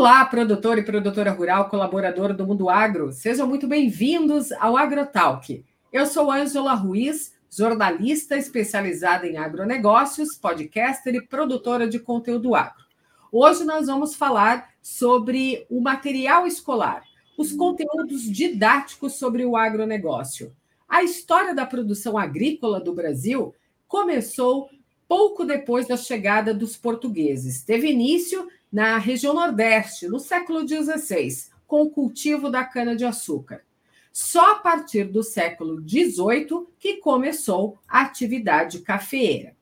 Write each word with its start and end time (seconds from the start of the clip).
Olá, 0.00 0.24
produtor 0.24 0.78
e 0.78 0.82
produtora 0.82 1.30
rural, 1.30 1.68
colaborador 1.68 2.32
do 2.32 2.46
Mundo 2.46 2.70
Agro. 2.70 3.12
Sejam 3.12 3.46
muito 3.46 3.68
bem-vindos 3.68 4.50
ao 4.52 4.74
AgroTalk. 4.74 5.62
Eu 5.92 6.06
sou 6.06 6.32
Ângela 6.32 6.72
Ruiz, 6.72 7.34
jornalista 7.50 8.34
especializada 8.34 9.26
em 9.26 9.36
agronegócios, 9.36 10.38
podcaster 10.38 11.14
e 11.14 11.20
produtora 11.20 11.86
de 11.86 11.98
conteúdo 11.98 12.54
agro. 12.54 12.82
Hoje 13.30 13.62
nós 13.62 13.88
vamos 13.88 14.14
falar 14.14 14.70
sobre 14.80 15.66
o 15.68 15.82
material 15.82 16.46
escolar, 16.46 17.02
os 17.36 17.52
conteúdos 17.52 18.22
didáticos 18.22 19.18
sobre 19.18 19.44
o 19.44 19.54
agronegócio. 19.54 20.56
A 20.88 21.02
história 21.02 21.54
da 21.54 21.66
produção 21.66 22.16
agrícola 22.16 22.80
do 22.80 22.94
Brasil 22.94 23.54
começou 23.86 24.70
pouco 25.06 25.44
depois 25.44 25.86
da 25.86 25.98
chegada 25.98 26.54
dos 26.54 26.74
portugueses. 26.74 27.62
Teve 27.62 27.90
início 27.90 28.48
na 28.72 28.98
região 28.98 29.34
Nordeste, 29.34 30.06
no 30.06 30.20
século 30.20 30.66
XVI, 30.66 31.50
com 31.66 31.82
o 31.82 31.90
cultivo 31.90 32.50
da 32.50 32.64
cana-de-açúcar. 32.64 33.62
Só 34.12 34.52
a 34.52 34.56
partir 34.56 35.04
do 35.04 35.22
século 35.22 35.80
XVIII 35.80 36.66
que 36.78 36.96
começou 36.96 37.78
a 37.88 38.02
atividade 38.02 38.80
cafeeira. 38.80 39.54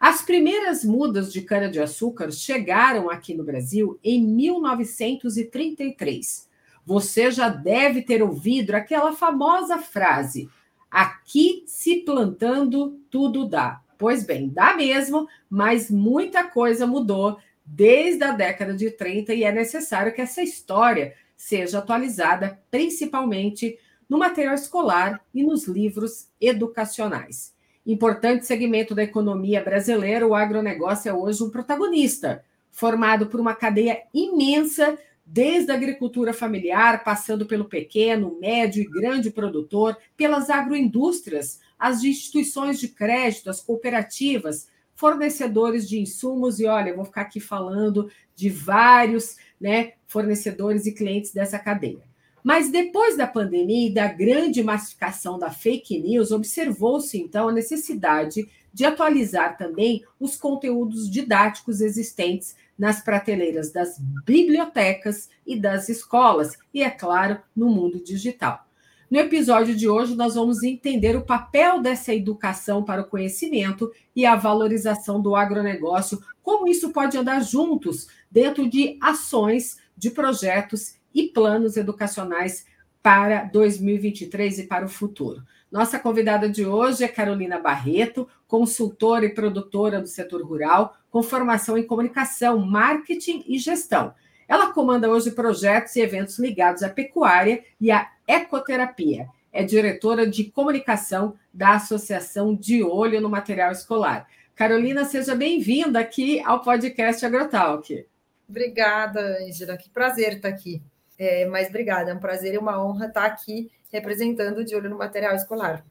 As 0.00 0.22
primeiras 0.22 0.84
mudas 0.84 1.30
de 1.30 1.42
cana-de-açúcar 1.42 2.32
chegaram 2.32 3.10
aqui 3.10 3.34
no 3.34 3.44
Brasil 3.44 4.00
em 4.02 4.24
1933. 4.24 6.48
Você 6.86 7.30
já 7.30 7.50
deve 7.50 8.00
ter 8.00 8.22
ouvido 8.22 8.72
aquela 8.72 9.12
famosa 9.12 9.76
frase: 9.76 10.48
aqui 10.90 11.64
se 11.66 11.96
plantando 11.96 12.98
tudo 13.10 13.46
dá. 13.46 13.82
Pois 13.98 14.24
bem, 14.24 14.48
dá 14.48 14.74
mesmo, 14.74 15.28
mas 15.50 15.90
muita 15.90 16.44
coisa 16.44 16.86
mudou 16.86 17.36
desde 17.72 18.24
a 18.24 18.32
década 18.32 18.74
de 18.74 18.90
30 18.90 19.32
e 19.32 19.44
é 19.44 19.52
necessário 19.52 20.12
que 20.12 20.20
essa 20.20 20.42
história 20.42 21.14
seja 21.36 21.78
atualizada, 21.78 22.60
principalmente 22.68 23.78
no 24.08 24.18
material 24.18 24.54
escolar 24.54 25.24
e 25.32 25.44
nos 25.44 25.68
livros 25.68 26.28
educacionais. 26.40 27.54
Importante 27.86 28.44
segmento 28.44 28.92
da 28.92 29.04
economia 29.04 29.62
brasileira, 29.62 30.26
o 30.26 30.34
agronegócio 30.34 31.08
é 31.08 31.14
hoje 31.14 31.44
um 31.44 31.50
protagonista, 31.50 32.44
formado 32.72 33.28
por 33.28 33.38
uma 33.38 33.54
cadeia 33.54 34.02
imensa, 34.12 34.98
desde 35.24 35.70
a 35.70 35.76
agricultura 35.76 36.34
familiar, 36.34 37.04
passando 37.04 37.46
pelo 37.46 37.66
pequeno, 37.66 38.36
médio 38.40 38.82
e 38.82 38.90
grande 38.90 39.30
produtor, 39.30 39.96
pelas 40.16 40.50
agroindústrias, 40.50 41.60
as 41.78 42.02
instituições 42.02 42.80
de 42.80 42.88
crédito, 42.88 43.48
as 43.48 43.60
cooperativas, 43.60 44.66
fornecedores 45.00 45.88
de 45.88 45.98
insumos, 45.98 46.60
e 46.60 46.66
olha, 46.66 46.90
eu 46.90 46.96
vou 46.96 47.06
ficar 47.06 47.22
aqui 47.22 47.40
falando 47.40 48.10
de 48.36 48.50
vários 48.50 49.36
né, 49.58 49.94
fornecedores 50.06 50.84
e 50.84 50.92
clientes 50.92 51.32
dessa 51.32 51.58
cadeia. 51.58 52.02
Mas 52.44 52.70
depois 52.70 53.16
da 53.16 53.26
pandemia 53.26 53.88
e 53.88 53.94
da 53.94 54.06
grande 54.08 54.62
massificação 54.62 55.38
da 55.38 55.50
fake 55.50 55.98
news, 55.98 56.30
observou-se 56.30 57.18
então 57.18 57.48
a 57.48 57.52
necessidade 57.52 58.46
de 58.72 58.84
atualizar 58.84 59.56
também 59.56 60.04
os 60.18 60.36
conteúdos 60.36 61.10
didáticos 61.10 61.80
existentes 61.80 62.54
nas 62.78 63.02
prateleiras 63.02 63.72
das 63.72 63.98
bibliotecas 64.24 65.28
e 65.46 65.58
das 65.58 65.88
escolas, 65.88 66.58
e, 66.72 66.82
é 66.82 66.90
claro, 66.90 67.38
no 67.56 67.68
mundo 67.68 68.02
digital. 68.02 68.69
No 69.10 69.18
episódio 69.18 69.74
de 69.74 69.88
hoje, 69.88 70.14
nós 70.14 70.36
vamos 70.36 70.62
entender 70.62 71.16
o 71.16 71.24
papel 71.24 71.82
dessa 71.82 72.14
educação 72.14 72.84
para 72.84 73.02
o 73.02 73.06
conhecimento 73.06 73.90
e 74.14 74.24
a 74.24 74.36
valorização 74.36 75.20
do 75.20 75.34
agronegócio, 75.34 76.22
como 76.40 76.68
isso 76.68 76.90
pode 76.90 77.18
andar 77.18 77.40
juntos 77.40 78.06
dentro 78.30 78.70
de 78.70 78.96
ações, 79.00 79.78
de 79.96 80.10
projetos 80.10 80.94
e 81.12 81.24
planos 81.24 81.76
educacionais 81.76 82.64
para 83.02 83.42
2023 83.42 84.60
e 84.60 84.66
para 84.68 84.86
o 84.86 84.88
futuro. 84.88 85.42
Nossa 85.72 85.98
convidada 85.98 86.48
de 86.48 86.64
hoje 86.64 87.02
é 87.02 87.08
Carolina 87.08 87.58
Barreto, 87.58 88.28
consultora 88.46 89.24
e 89.24 89.34
produtora 89.34 90.00
do 90.00 90.06
setor 90.06 90.40
rural, 90.42 90.94
com 91.10 91.20
formação 91.20 91.76
em 91.76 91.82
comunicação, 91.82 92.64
marketing 92.64 93.42
e 93.48 93.58
gestão. 93.58 94.14
Ela 94.50 94.72
comanda 94.72 95.08
hoje 95.08 95.30
projetos 95.30 95.94
e 95.94 96.00
eventos 96.00 96.36
ligados 96.40 96.82
à 96.82 96.88
pecuária 96.88 97.62
e 97.80 97.88
à 97.92 98.10
ecoterapia. 98.26 99.28
É 99.52 99.62
diretora 99.62 100.26
de 100.26 100.42
comunicação 100.42 101.36
da 101.54 101.76
Associação 101.76 102.52
de 102.52 102.82
Olho 102.82 103.20
no 103.20 103.28
Material 103.28 103.70
Escolar. 103.70 104.26
Carolina, 104.56 105.04
seja 105.04 105.36
bem-vinda 105.36 106.00
aqui 106.00 106.40
ao 106.40 106.62
podcast 106.62 107.24
Agrotalk. 107.24 108.04
Obrigada, 108.48 109.38
Angela. 109.40 109.76
Que 109.76 109.88
prazer 109.88 110.32
estar 110.32 110.48
aqui. 110.48 110.82
É, 111.16 111.46
mas 111.46 111.68
obrigada, 111.68 112.10
é 112.10 112.14
um 112.14 112.18
prazer 112.18 112.54
e 112.54 112.58
uma 112.58 112.84
honra 112.84 113.06
estar 113.06 113.26
aqui 113.26 113.70
representando 113.92 114.64
de 114.64 114.74
olho 114.74 114.90
no 114.90 114.98
material 114.98 115.36
escolar. 115.36 115.84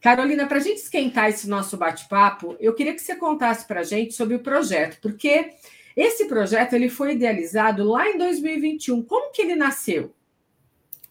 Carolina, 0.00 0.46
para 0.46 0.58
a 0.58 0.60
gente 0.60 0.78
esquentar 0.78 1.30
esse 1.30 1.48
nosso 1.48 1.76
bate-papo, 1.76 2.56
eu 2.60 2.74
queria 2.74 2.94
que 2.94 3.02
você 3.02 3.16
contasse 3.16 3.66
para 3.66 3.80
a 3.80 3.84
gente 3.84 4.14
sobre 4.14 4.36
o 4.36 4.40
projeto, 4.40 5.00
porque 5.00 5.50
esse 5.96 6.26
projeto 6.26 6.74
ele 6.74 6.90
foi 6.90 7.14
idealizado 7.14 7.82
lá 7.82 8.06
em 8.08 8.18
2021. 8.18 9.02
Como 9.02 9.32
que 9.32 9.40
ele 9.40 9.56
nasceu? 9.56 10.12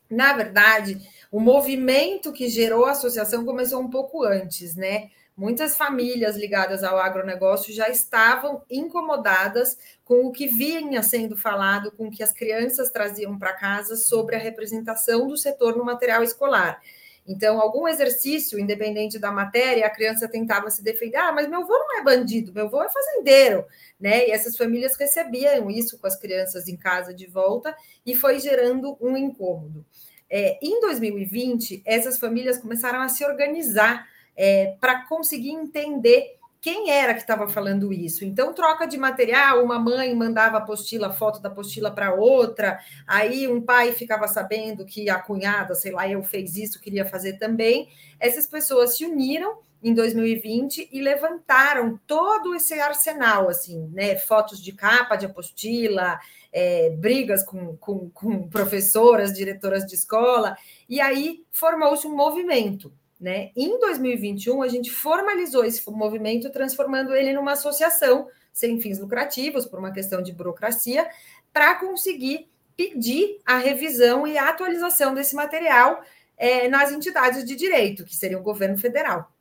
Na 0.10 0.34
verdade, 0.34 1.02
o 1.32 1.40
movimento 1.40 2.32
que 2.32 2.48
gerou 2.48 2.86
a 2.86 2.92
associação 2.92 3.44
começou 3.44 3.82
um 3.82 3.90
pouco 3.90 4.24
antes, 4.24 4.76
né? 4.76 5.10
Muitas 5.36 5.76
famílias 5.76 6.38
ligadas 6.38 6.82
ao 6.82 6.98
agronegócio 6.98 7.74
já 7.74 7.90
estavam 7.90 8.62
incomodadas 8.70 9.78
com 10.06 10.26
o 10.26 10.32
que 10.32 10.48
vinha 10.48 11.04
sendo 11.04 11.36
falado, 11.36 11.92
com 11.92 12.08
o 12.08 12.12
que 12.12 12.24
as 12.24 12.32
crianças 12.32 12.90
traziam 12.90 13.38
para 13.38 13.52
casa 13.52 13.98
sobre 13.98 14.36
a 14.36 14.40
representação 14.40 15.28
do 15.28 15.36
setor 15.36 15.76
no 15.76 15.84
material 15.84 16.24
escolar. 16.24 16.80
Então, 17.28 17.60
algum 17.60 17.88
exercício, 17.88 18.60
independente 18.60 19.18
da 19.18 19.32
matéria, 19.32 19.86
a 19.86 19.90
criança 19.90 20.28
tentava 20.28 20.70
se 20.70 20.84
defender. 20.84 21.18
Ah, 21.18 21.32
mas 21.32 21.48
meu 21.50 21.62
avô 21.62 21.74
não 21.74 22.00
é 22.00 22.04
bandido, 22.04 22.54
meu 22.54 22.66
avô 22.66 22.84
é 22.84 22.90
fazendeiro, 22.90 23.66
né? 24.00 24.28
E 24.28 24.32
essas 24.32 24.56
famílias 24.56 24.96
recebiam 24.96 25.72
isso 25.72 25.98
com 25.98 26.06
as 26.06 26.16
crianças 26.16 26.68
em 26.68 26.78
casa 26.78 27.14
de 27.14 27.26
volta 27.26 27.76
e 28.06 28.16
foi 28.16 28.40
gerando 28.40 28.96
um 29.02 29.18
incômodo. 29.18 29.84
É, 30.30 30.60
em 30.62 30.80
2020, 30.82 31.82
essas 31.86 32.20
famílias 32.20 32.58
começaram 32.60 33.02
a 33.02 33.10
se 33.10 33.26
organizar 33.26 34.08
é, 34.36 34.76
para 34.80 35.06
conseguir 35.08 35.52
entender 35.52 36.38
quem 36.66 36.90
era 36.90 37.14
que 37.14 37.20
estava 37.20 37.48
falando 37.48 37.94
isso. 37.94 38.26
Então, 38.26 38.52
troca 38.52 38.88
de 38.88 38.98
material, 38.98 39.64
uma 39.64 39.78
mãe 39.78 40.16
mandava 40.16 40.58
apostila, 40.58 41.14
foto 41.14 41.40
da 41.40 41.48
apostila 41.48 41.92
para 41.92 42.16
outra, 42.16 42.80
aí 43.06 43.48
um 43.48 43.62
pai 43.62 43.92
ficava 43.92 44.28
sabendo 44.28 44.84
que 44.84 45.08
a 45.08 45.20
cunhada, 45.20 45.76
sei 45.76 45.92
lá, 45.92 46.10
eu 46.10 46.24
fez 46.24 46.56
isso, 46.56 46.82
queria 46.82 47.06
fazer 47.06 47.34
também. 47.34 47.90
Essas 48.20 48.48
pessoas 48.48 48.98
se 48.98 49.06
uniram 49.06 49.60
em 49.84 49.94
2020 49.94 50.90
e 50.92 51.02
levantaram 51.04 52.00
todo 52.08 52.56
esse 52.56 52.74
arsenal, 52.74 53.48
assim, 53.48 53.88
né? 53.94 54.16
Fotos 54.16 54.60
de 54.60 54.72
capa 54.72 55.18
de 55.18 55.28
apostila, 55.28 56.20
é, 56.52 56.90
brigas 56.90 57.44
com, 57.44 57.78
com, 57.78 58.10
com 58.10 58.50
professoras, 58.50 59.32
diretoras 59.34 59.86
de 59.86 59.94
escola, 59.94 60.58
e 60.90 61.00
aí 61.00 61.46
formou-se 61.52 62.08
um 62.08 62.16
movimento. 62.16 62.92
Né? 63.20 63.52
Em 63.56 63.80
2021, 63.80 64.62
a 64.62 64.68
gente 64.68 64.92
formalizou 64.92 65.64
esse 65.64 65.90
movimento, 65.90 66.52
transformando 66.52 67.16
ele 67.16 67.34
numa 67.34 67.54
associação 67.54 68.28
sem 68.52 68.80
fins 68.80 69.00
lucrativos, 69.00 69.66
por 69.66 69.80
uma 69.80 69.92
questão 69.92 70.22
de 70.22 70.32
burocracia, 70.32 71.10
para 71.52 71.76
conseguir 71.76 72.50
pedir 72.76 73.40
a 73.46 73.58
revisão 73.58 74.28
e 74.28 74.38
a 74.38 74.50
atualização 74.50 75.14
desse 75.14 75.36
material 75.36 76.02
é, 76.38 76.68
nas 76.68 76.92
entidades 76.92 77.46
de 77.46 77.56
direito, 77.56 78.04
que 78.04 78.16
seria 78.16 78.38
o 78.38 78.44
governo 78.44 78.78
federal 78.78 79.32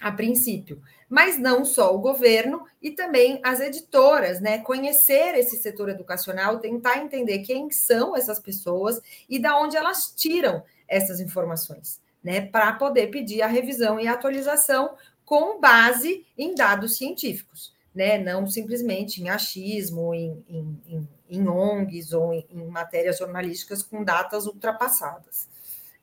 a 0.00 0.12
princípio, 0.12 0.80
mas 1.08 1.38
não 1.38 1.64
só 1.64 1.94
o 1.94 1.98
governo 1.98 2.64
e 2.80 2.90
também 2.90 3.40
as 3.42 3.60
editoras, 3.60 4.40
né? 4.40 4.58
Conhecer 4.58 5.34
esse 5.34 5.56
setor 5.56 5.88
educacional, 5.88 6.58
tentar 6.58 6.98
entender 6.98 7.40
quem 7.40 7.70
são 7.70 8.16
essas 8.16 8.38
pessoas 8.38 9.00
e 9.28 9.38
da 9.38 9.58
onde 9.58 9.76
elas 9.76 10.12
tiram 10.16 10.62
essas 10.86 11.20
informações, 11.20 12.00
né? 12.22 12.40
Para 12.40 12.72
poder 12.72 13.08
pedir 13.08 13.42
a 13.42 13.46
revisão 13.46 13.98
e 14.00 14.06
a 14.06 14.12
atualização 14.12 14.94
com 15.24 15.60
base 15.60 16.26
em 16.36 16.54
dados 16.54 16.96
científicos, 16.96 17.72
né? 17.94 18.18
Não 18.18 18.46
simplesmente 18.46 19.22
em 19.22 19.28
achismo, 19.28 20.14
em, 20.14 20.44
em, 20.48 20.80
em, 20.88 21.08
em 21.30 21.48
ONGs 21.48 22.12
ou 22.12 22.32
em, 22.32 22.46
em 22.50 22.66
matérias 22.66 23.18
jornalísticas 23.18 23.82
com 23.82 24.02
datas 24.02 24.46
ultrapassadas. 24.46 25.48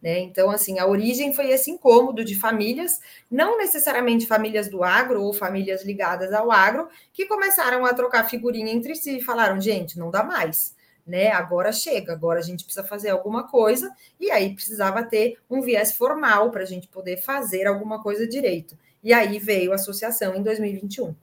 Né? 0.06 0.19
Então, 0.19 0.51
assim, 0.51 0.77
a 0.77 0.85
origem 0.85 1.33
foi 1.33 1.50
esse 1.50 1.71
incômodo 1.71 2.23
de 2.23 2.35
famílias, 2.35 3.00
não 3.31 3.57
necessariamente 3.57 4.27
famílias 4.27 4.69
do 4.69 4.83
agro 4.83 5.23
ou 5.23 5.33
famílias 5.33 5.83
ligadas 5.83 6.31
ao 6.31 6.51
agro, 6.51 6.88
que 7.12 7.25
começaram 7.25 7.83
a 7.83 7.91
trocar 7.91 8.29
figurinha 8.29 8.71
entre 8.71 8.94
si 8.94 9.17
e 9.17 9.23
falaram: 9.23 9.59
gente, 9.59 9.97
não 9.97 10.12
dá 10.12 10.23
mais. 10.23 10.75
Né? 11.06 11.31
Agora 11.31 11.72
chega, 11.72 12.13
agora 12.13 12.40
a 12.40 12.44
gente 12.44 12.63
precisa 12.63 12.86
fazer 12.86 13.10
alguma 13.10 13.48
coisa, 13.48 13.94
e 14.19 14.31
aí 14.31 14.56
precisava 14.56 15.04
ter 15.04 15.38
um 15.50 15.62
viés 15.62 15.94
formal 15.96 16.50
para 16.50 16.63
a 16.63 16.66
gente 16.66 16.88
poder 16.88 17.18
fazer 17.18 17.68
alguma 17.68 18.02
coisa 18.02 18.28
direito. 18.28 18.78
E 19.04 19.13
aí 19.13 19.38
veio 19.38 19.72
a 19.72 19.75
associação 19.75 20.36
em 20.36 20.42
2021. 20.42 21.16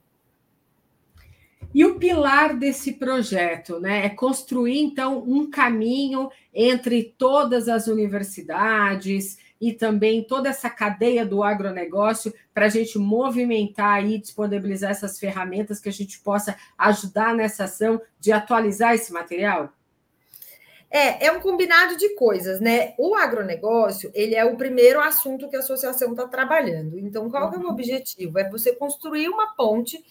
E 1.73 1.83
o 1.83 1.95
pilar 1.95 2.55
desse 2.55 2.93
projeto 2.93 3.79
né, 3.79 4.05
é 4.05 4.09
construir, 4.09 4.79
então, 4.79 5.23
um 5.27 5.49
caminho 5.49 6.29
entre 6.53 7.15
todas 7.17 7.67
as 7.67 7.87
universidades 7.87 9.37
e 9.63 9.71
também 9.71 10.21
toda 10.21 10.49
essa 10.49 10.69
cadeia 10.69 11.25
do 11.25 11.41
agronegócio 11.41 12.33
para 12.53 12.65
a 12.65 12.69
gente 12.69 12.99
movimentar 12.99 14.05
e 14.05 14.17
disponibilizar 14.17 14.91
essas 14.91 15.17
ferramentas 15.17 15.79
que 15.79 15.87
a 15.87 15.91
gente 15.91 16.19
possa 16.19 16.57
ajudar 16.77 17.33
nessa 17.33 17.63
ação 17.63 18.01
de 18.19 18.33
atualizar 18.33 18.93
esse 18.93 19.13
material? 19.13 19.71
É, 20.91 21.27
é 21.27 21.31
um 21.31 21.39
combinado 21.39 21.95
de 21.95 22.09
coisas, 22.09 22.59
né? 22.59 22.93
O 22.97 23.15
agronegócio, 23.15 24.11
ele 24.13 24.35
é 24.35 24.43
o 24.43 24.57
primeiro 24.57 24.99
assunto 24.99 25.47
que 25.49 25.55
a 25.55 25.59
associação 25.59 26.11
está 26.11 26.27
trabalhando. 26.27 26.99
Então, 26.99 27.29
qual 27.29 27.53
é 27.53 27.57
o 27.57 27.61
uhum. 27.61 27.69
objetivo? 27.69 28.37
É 28.37 28.49
você 28.49 28.75
construir 28.75 29.29
uma 29.29 29.55
ponte 29.55 30.03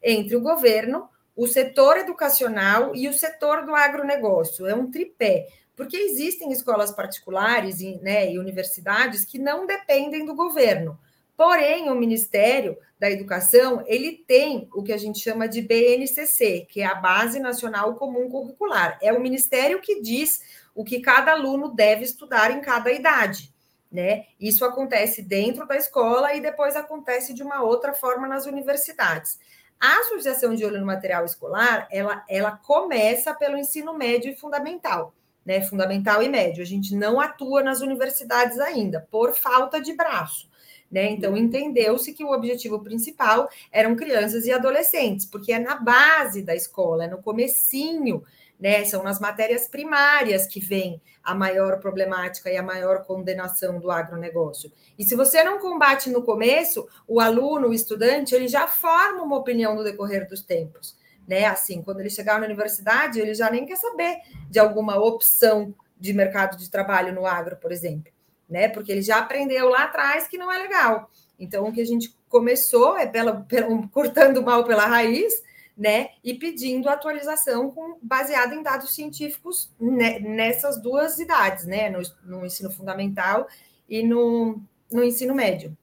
entre 0.00 0.36
o 0.36 0.40
governo, 0.40 1.08
o 1.34 1.48
setor 1.48 1.96
educacional 1.96 2.94
e 2.94 3.08
o 3.08 3.12
setor 3.12 3.66
do 3.66 3.74
agronegócio. 3.74 4.68
É 4.68 4.74
um 4.74 4.88
tripé, 4.88 5.48
porque 5.80 5.96
existem 5.96 6.52
escolas 6.52 6.92
particulares 6.92 7.80
e, 7.80 7.96
né, 8.02 8.30
e 8.30 8.38
universidades 8.38 9.24
que 9.24 9.38
não 9.38 9.66
dependem 9.66 10.26
do 10.26 10.34
governo. 10.34 11.00
Porém, 11.34 11.88
o 11.88 11.94
Ministério 11.94 12.76
da 12.98 13.10
Educação, 13.10 13.82
ele 13.86 14.22
tem 14.28 14.68
o 14.74 14.82
que 14.82 14.92
a 14.92 14.98
gente 14.98 15.18
chama 15.18 15.48
de 15.48 15.62
BNCC, 15.62 16.66
que 16.68 16.82
é 16.82 16.84
a 16.84 16.96
Base 16.96 17.40
Nacional 17.40 17.94
Comum 17.94 18.28
Curricular. 18.28 18.98
É 19.00 19.10
o 19.10 19.22
ministério 19.22 19.80
que 19.80 20.02
diz 20.02 20.42
o 20.74 20.84
que 20.84 21.00
cada 21.00 21.32
aluno 21.32 21.74
deve 21.74 22.04
estudar 22.04 22.50
em 22.50 22.60
cada 22.60 22.92
idade. 22.92 23.50
Né? 23.90 24.26
Isso 24.38 24.66
acontece 24.66 25.22
dentro 25.22 25.66
da 25.66 25.78
escola 25.78 26.34
e 26.34 26.42
depois 26.42 26.76
acontece 26.76 27.32
de 27.32 27.42
uma 27.42 27.62
outra 27.62 27.94
forma 27.94 28.28
nas 28.28 28.44
universidades. 28.44 29.38
A 29.80 30.00
Associação 30.00 30.54
de 30.54 30.62
Olho 30.62 30.78
no 30.78 30.84
Material 30.84 31.24
Escolar, 31.24 31.88
ela, 31.90 32.22
ela 32.28 32.50
começa 32.54 33.32
pelo 33.32 33.56
ensino 33.56 33.94
médio 33.94 34.30
e 34.30 34.36
fundamental, 34.36 35.14
né? 35.44 35.60
Fundamental 35.62 36.22
e 36.22 36.28
médio. 36.28 36.62
A 36.62 36.66
gente 36.66 36.94
não 36.94 37.20
atua 37.20 37.62
nas 37.62 37.80
universidades 37.80 38.58
ainda, 38.58 39.06
por 39.10 39.34
falta 39.34 39.80
de 39.80 39.94
braço. 39.94 40.48
Né? 40.90 41.10
Então, 41.10 41.36
entendeu-se 41.36 42.12
que 42.12 42.24
o 42.24 42.32
objetivo 42.32 42.80
principal 42.80 43.48
eram 43.70 43.94
crianças 43.94 44.44
e 44.44 44.52
adolescentes, 44.52 45.24
porque 45.24 45.52
é 45.52 45.58
na 45.58 45.76
base 45.76 46.42
da 46.42 46.54
escola, 46.54 47.04
é 47.04 47.08
no 47.08 47.22
comecinho 47.22 48.24
né? 48.60 48.84
São 48.84 49.02
nas 49.02 49.18
matérias 49.18 49.66
primárias 49.66 50.46
que 50.46 50.60
vem 50.60 51.00
a 51.24 51.34
maior 51.34 51.80
problemática 51.80 52.50
e 52.50 52.56
a 52.56 52.62
maior 52.62 53.04
condenação 53.04 53.80
do 53.80 53.90
agronegócio. 53.90 54.70
E 54.98 55.04
se 55.04 55.16
você 55.16 55.42
não 55.42 55.58
combate 55.58 56.10
no 56.10 56.22
começo, 56.22 56.86
o 57.08 57.20
aluno, 57.20 57.68
o 57.68 57.74
estudante, 57.74 58.34
ele 58.34 58.46
já 58.46 58.66
forma 58.66 59.22
uma 59.22 59.38
opinião 59.38 59.74
no 59.74 59.82
decorrer 59.82 60.28
dos 60.28 60.42
tempos. 60.42 60.94
Né? 61.30 61.44
Assim, 61.44 61.80
quando 61.80 62.00
ele 62.00 62.10
chegar 62.10 62.40
na 62.40 62.46
universidade, 62.46 63.20
ele 63.20 63.34
já 63.34 63.48
nem 63.48 63.64
quer 63.64 63.76
saber 63.76 64.18
de 64.50 64.58
alguma 64.58 64.96
opção 64.96 65.72
de 65.96 66.12
mercado 66.12 66.56
de 66.56 66.68
trabalho 66.68 67.14
no 67.14 67.24
agro, 67.24 67.56
por 67.56 67.70
exemplo, 67.70 68.12
né? 68.48 68.68
Porque 68.68 68.90
ele 68.90 69.00
já 69.00 69.18
aprendeu 69.18 69.68
lá 69.68 69.84
atrás 69.84 70.26
que 70.26 70.36
não 70.36 70.50
é 70.50 70.58
legal. 70.58 71.08
Então, 71.38 71.68
o 71.68 71.72
que 71.72 71.80
a 71.80 71.86
gente 71.86 72.12
começou 72.28 72.98
é 72.98 73.06
pela, 73.06 73.42
pela 73.42 73.86
cortando 73.92 74.38
o 74.38 74.42
mal 74.42 74.64
pela 74.64 74.86
raiz, 74.86 75.40
né? 75.78 76.08
E 76.24 76.34
pedindo 76.34 76.88
atualização 76.88 77.70
com, 77.70 77.96
baseada 78.02 78.52
em 78.52 78.62
dados 78.64 78.92
científicos 78.92 79.70
né, 79.80 80.18
nessas 80.18 80.82
duas 80.82 81.20
idades, 81.20 81.64
né? 81.64 81.90
No, 81.90 82.00
no, 82.24 82.44
ensino 82.44 82.72
fundamental 82.72 83.46
e 83.88 84.02
no, 84.02 84.60
no 84.90 85.04
ensino 85.04 85.32
médio. 85.32 85.76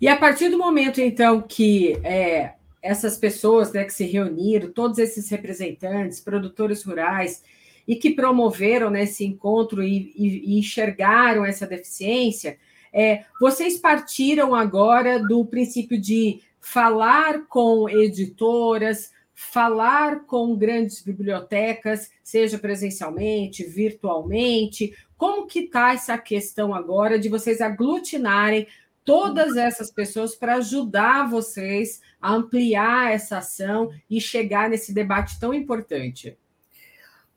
E 0.00 0.06
a 0.06 0.16
partir 0.16 0.48
do 0.48 0.58
momento, 0.58 1.00
então, 1.00 1.42
que 1.42 1.98
é, 2.04 2.55
essas 2.86 3.16
pessoas 3.18 3.72
né, 3.72 3.84
que 3.84 3.92
se 3.92 4.04
reuniram, 4.04 4.72
todos 4.72 4.98
esses 4.98 5.28
representantes, 5.28 6.20
produtores 6.20 6.82
rurais, 6.82 7.42
e 7.86 7.96
que 7.96 8.10
promoveram 8.10 8.90
né, 8.90 9.04
esse 9.04 9.24
encontro 9.24 9.82
e, 9.82 10.12
e, 10.16 10.54
e 10.54 10.58
enxergaram 10.58 11.44
essa 11.44 11.66
deficiência, 11.66 12.58
é, 12.92 13.24
vocês 13.40 13.78
partiram 13.78 14.54
agora 14.54 15.18
do 15.18 15.44
princípio 15.44 16.00
de 16.00 16.40
falar 16.60 17.46
com 17.46 17.88
editoras, 17.88 19.12
falar 19.34 20.24
com 20.24 20.56
grandes 20.56 21.02
bibliotecas, 21.02 22.10
seja 22.22 22.58
presencialmente, 22.58 23.64
virtualmente. 23.64 24.96
Como 25.16 25.46
que 25.46 25.60
está 25.60 25.92
essa 25.92 26.16
questão 26.16 26.74
agora 26.74 27.18
de 27.18 27.28
vocês 27.28 27.60
aglutinarem 27.60 28.66
todas 29.06 29.56
essas 29.56 29.90
pessoas 29.90 30.34
para 30.34 30.56
ajudar 30.56 31.30
vocês 31.30 32.02
a 32.20 32.34
ampliar 32.34 33.12
essa 33.12 33.38
ação 33.38 33.90
e 34.10 34.20
chegar 34.20 34.68
nesse 34.68 34.92
debate 34.92 35.40
tão 35.40 35.54
importante? 35.54 36.36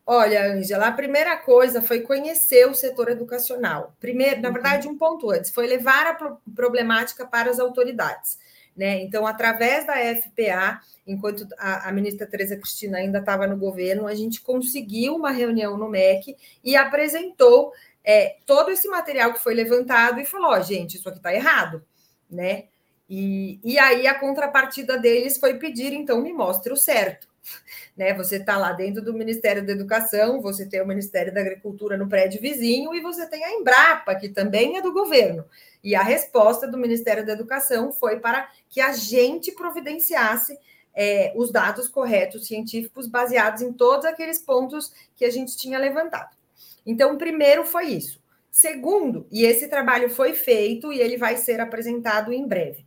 Olha, 0.06 0.54
Angela, 0.54 0.88
a 0.88 0.92
primeira 0.92 1.38
coisa 1.38 1.84
foi 1.84 2.02
conhecer 2.02 2.68
o 2.68 2.74
setor 2.74 3.10
educacional. 3.10 3.96
Primeiro, 4.00 4.42
na 4.42 4.48
uhum. 4.48 4.54
verdade, 4.56 4.88
um 4.88 4.98
ponto 4.98 5.30
antes, 5.30 5.52
foi 5.52 5.68
levar 5.68 6.08
a 6.08 6.38
problemática 6.56 7.28
para 7.28 7.52
as 7.52 7.60
autoridades. 7.60 8.40
Né? 8.76 9.02
Então, 9.04 9.28
através 9.28 9.86
da 9.86 9.94
FPA, 9.94 10.80
enquanto 11.06 11.46
a, 11.60 11.90
a 11.90 11.92
ministra 11.92 12.26
Tereza 12.26 12.56
Cristina 12.56 12.98
ainda 12.98 13.20
estava 13.20 13.46
no 13.46 13.58
governo, 13.58 14.08
a 14.08 14.16
gente 14.16 14.42
conseguiu 14.42 15.16
uma 15.16 15.30
reunião 15.30 15.78
no 15.78 15.88
MEC 15.88 16.36
e 16.64 16.76
apresentou 16.76 17.72
é, 18.04 18.38
todo 18.46 18.72
esse 18.72 18.88
material 18.88 19.34
que 19.34 19.40
foi 19.40 19.54
levantado 19.54 20.20
e 20.20 20.26
falou: 20.26 20.52
oh, 20.52 20.62
gente, 20.62 20.98
isso 20.98 21.08
aqui 21.08 21.18
está 21.18 21.34
errado, 21.34 21.84
né? 22.30 22.66
E, 23.10 23.60
e 23.64 23.80
aí 23.80 24.06
a 24.06 24.14
contrapartida 24.14 24.98
deles 24.98 25.38
foi 25.38 25.56
pedir, 25.56 25.94
então, 25.94 26.22
me 26.22 26.32
mostre 26.32 26.72
o 26.72 26.78
certo. 26.78 27.28
Né? 27.98 28.14
Você 28.14 28.38
está 28.38 28.56
lá 28.56 28.72
dentro 28.72 29.02
do 29.04 29.14
Ministério 29.14 29.66
da 29.66 29.74
Educação, 29.74 30.42
você 30.42 30.66
tem 30.66 30.82
o 30.82 30.88
Ministério 30.88 31.34
da 31.34 31.42
Agricultura 31.42 31.98
no 31.98 32.08
prédio 32.08 32.40
vizinho 32.40 32.96
e 32.96 33.02
você 33.02 33.28
tem 33.28 33.44
a 33.44 33.52
Embrapa, 33.52 34.16
que 34.16 34.30
também 34.30 34.78
é 34.78 34.82
do 34.82 34.94
governo. 34.94 35.44
E 35.84 35.96
a 35.96 36.02
resposta 36.02 36.66
do 36.66 36.78
Ministério 36.78 37.26
da 37.26 37.34
Educação 37.34 37.92
foi 37.92 38.18
para 38.18 38.50
que 38.70 38.80
a 38.80 38.94
gente 38.94 39.52
providenciasse 39.52 40.58
é, 40.96 41.34
os 41.36 41.52
dados 41.52 41.90
corretos 41.90 42.48
científicos 42.48 43.06
baseados 43.06 43.62
em 43.62 43.74
todos 43.74 44.06
aqueles 44.06 44.40
pontos 44.40 44.94
que 45.14 45.26
a 45.26 45.30
gente 45.30 45.58
tinha 45.58 45.78
levantado. 45.78 46.39
Então, 46.86 47.18
primeiro 47.18 47.66
foi 47.66 47.88
isso. 47.88 48.22
Segundo, 48.52 49.28
e 49.32 49.46
esse 49.46 49.68
trabalho 49.68 50.10
foi 50.10 50.34
feito 50.34 50.92
e 50.92 51.00
ele 51.00 51.18
vai 51.18 51.38
ser 51.38 51.60
apresentado 51.60 52.34
em 52.34 52.48
breve. 52.48 52.86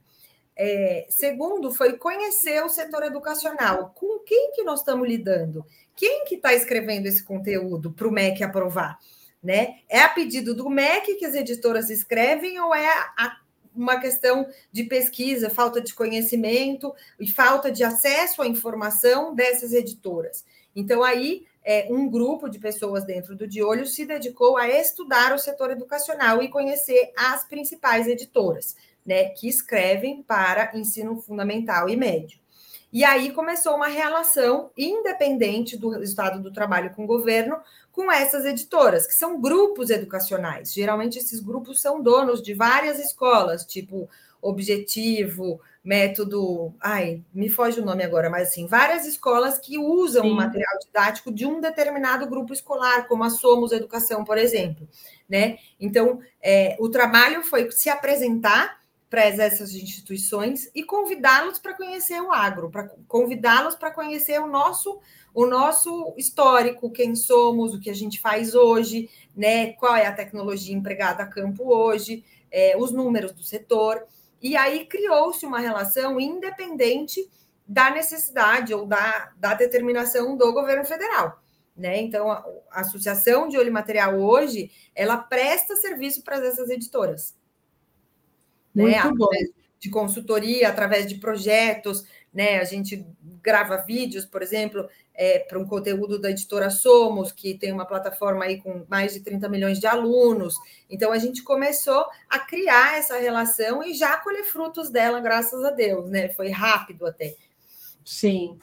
É, 0.56 1.06
segundo, 1.08 1.72
foi 1.72 1.96
conhecer 1.96 2.62
o 2.62 2.68
setor 2.68 3.04
educacional. 3.04 3.92
Com 3.94 4.18
quem 4.20 4.52
que 4.52 4.62
nós 4.62 4.80
estamos 4.80 5.08
lidando? 5.08 5.64
Quem 5.96 6.24
que 6.24 6.34
está 6.34 6.52
escrevendo 6.52 7.06
esse 7.06 7.24
conteúdo 7.24 7.92
para 7.92 8.08
o 8.08 8.12
MEC 8.12 8.42
aprovar? 8.42 8.98
Né? 9.42 9.76
É 9.88 10.00
a 10.00 10.08
pedido 10.08 10.54
do 10.54 10.68
MEC 10.68 11.14
que 11.14 11.24
as 11.24 11.34
editoras 11.34 11.90
escrevem 11.90 12.60
ou 12.60 12.74
é 12.74 12.88
a, 12.88 13.36
uma 13.74 13.98
questão 13.98 14.46
de 14.70 14.84
pesquisa, 14.84 15.50
falta 15.50 15.80
de 15.80 15.94
conhecimento 15.94 16.94
e 17.18 17.30
falta 17.30 17.70
de 17.70 17.82
acesso 17.82 18.42
à 18.42 18.46
informação 18.46 19.34
dessas 19.34 19.72
editoras. 19.72 20.44
Então, 20.74 21.02
aí, 21.02 21.46
é, 21.64 21.86
um 21.90 22.08
grupo 22.08 22.48
de 22.48 22.58
pessoas 22.58 23.04
dentro 23.04 23.36
do 23.36 23.46
De 23.46 23.62
Olho 23.62 23.86
se 23.86 24.04
dedicou 24.04 24.56
a 24.56 24.68
estudar 24.68 25.32
o 25.32 25.38
setor 25.38 25.70
educacional 25.70 26.42
e 26.42 26.48
conhecer 26.48 27.12
as 27.16 27.44
principais 27.44 28.06
editoras, 28.06 28.76
né, 29.04 29.30
que 29.30 29.48
escrevem 29.48 30.22
para 30.22 30.76
ensino 30.76 31.20
fundamental 31.20 31.88
e 31.88 31.96
médio. 31.96 32.42
E 32.92 33.04
aí 33.04 33.32
começou 33.32 33.74
uma 33.74 33.86
relação 33.86 34.70
independente 34.76 35.78
do 35.78 36.02
Estado 36.02 36.42
do 36.42 36.52
Trabalho 36.52 36.94
com 36.94 37.04
o 37.04 37.06
governo 37.06 37.58
com 37.90 38.12
essas 38.12 38.44
editoras, 38.44 39.06
que 39.06 39.14
são 39.14 39.40
grupos 39.40 39.88
educacionais. 39.88 40.72
Geralmente, 40.72 41.18
esses 41.18 41.40
grupos 41.40 41.80
são 41.80 42.02
donos 42.02 42.42
de 42.42 42.52
várias 42.52 42.98
escolas, 42.98 43.64
tipo 43.64 44.08
Objetivo, 44.42 45.60
Método. 45.84 46.74
Ai, 46.80 47.22
me 47.34 47.48
foge 47.48 47.80
o 47.80 47.84
nome 47.84 48.04
agora, 48.04 48.30
mas 48.30 48.48
assim, 48.48 48.66
várias 48.66 49.06
escolas 49.06 49.58
que 49.58 49.78
usam 49.78 50.26
o 50.26 50.34
material 50.34 50.78
didático 50.80 51.32
de 51.32 51.44
um 51.44 51.60
determinado 51.60 52.26
grupo 52.26 52.52
escolar, 52.52 53.08
como 53.08 53.24
a 53.24 53.30
Somos 53.30 53.72
Educação, 53.72 54.24
por 54.24 54.38
exemplo. 54.38 54.88
Né? 55.28 55.58
Então, 55.80 56.20
é, 56.40 56.76
o 56.78 56.88
trabalho 56.88 57.42
foi 57.42 57.70
se 57.70 57.88
apresentar 57.88 58.82
para 59.12 59.24
essas 59.24 59.74
instituições 59.74 60.70
e 60.74 60.82
convidá-los 60.82 61.58
para 61.58 61.74
conhecer 61.74 62.18
o 62.22 62.32
agro, 62.32 62.70
para 62.70 62.88
convidá-los 63.06 63.74
para 63.74 63.90
conhecer 63.90 64.40
o 64.40 64.46
nosso 64.46 65.00
o 65.34 65.46
nosso 65.46 66.14
histórico, 66.16 66.90
quem 66.90 67.14
somos, 67.14 67.74
o 67.74 67.80
que 67.80 67.90
a 67.90 67.94
gente 67.94 68.20
faz 68.20 68.54
hoje, 68.54 69.08
né? 69.34 69.72
Qual 69.74 69.94
é 69.96 70.06
a 70.06 70.12
tecnologia 70.12 70.74
empregada 70.74 71.22
a 71.22 71.26
campo 71.26 71.74
hoje, 71.74 72.24
é, 72.50 72.76
os 72.76 72.92
números 72.92 73.32
do 73.32 73.42
setor. 73.42 74.02
E 74.42 74.56
aí 74.56 74.84
criou-se 74.86 75.46
uma 75.46 75.60
relação 75.60 76.18
independente 76.18 77.30
da 77.66 77.90
necessidade 77.90 78.74
ou 78.74 78.84
da, 78.84 79.32
da 79.36 79.54
determinação 79.54 80.36
do 80.36 80.52
governo 80.52 80.84
federal. 80.84 81.40
Né? 81.76 82.00
Então, 82.02 82.30
a, 82.30 82.44
a 82.70 82.80
Associação 82.80 83.48
de 83.48 83.56
Olho 83.56 83.72
Material 83.72 84.18
hoje, 84.18 84.70
ela 84.94 85.16
presta 85.16 85.76
serviço 85.76 86.22
para 86.22 86.36
essas 86.44 86.68
editoras. 86.68 87.36
Né? 88.74 89.02
Muito 89.02 89.06
né? 89.06 89.14
bom. 89.16 89.28
De 89.78 89.90
consultoria, 89.90 90.68
através 90.68 91.06
de 91.06 91.16
projetos, 91.16 92.04
né? 92.32 92.58
A 92.58 92.64
gente 92.64 93.04
grava 93.42 93.76
vídeos, 93.78 94.24
por 94.24 94.42
exemplo, 94.42 94.88
é, 95.14 95.40
para 95.40 95.58
um 95.58 95.66
conteúdo 95.66 96.18
da 96.18 96.30
editora 96.30 96.70
Somos, 96.70 97.32
que 97.32 97.54
tem 97.54 97.72
uma 97.72 97.84
plataforma 97.84 98.44
aí 98.44 98.60
com 98.60 98.84
mais 98.88 99.12
de 99.14 99.20
30 99.20 99.48
milhões 99.48 99.78
de 99.78 99.86
alunos. 99.86 100.54
Então, 100.88 101.12
a 101.12 101.18
gente 101.18 101.42
começou 101.42 102.06
a 102.28 102.38
criar 102.38 102.98
essa 102.98 103.18
relação 103.18 103.84
e 103.84 103.94
já 103.94 104.16
colher 104.18 104.44
frutos 104.44 104.90
dela, 104.90 105.20
graças 105.20 105.62
a 105.64 105.70
Deus, 105.70 106.08
né? 106.10 106.28
Foi 106.30 106.50
rápido 106.50 107.06
até. 107.06 107.34
Sim. 108.04 108.58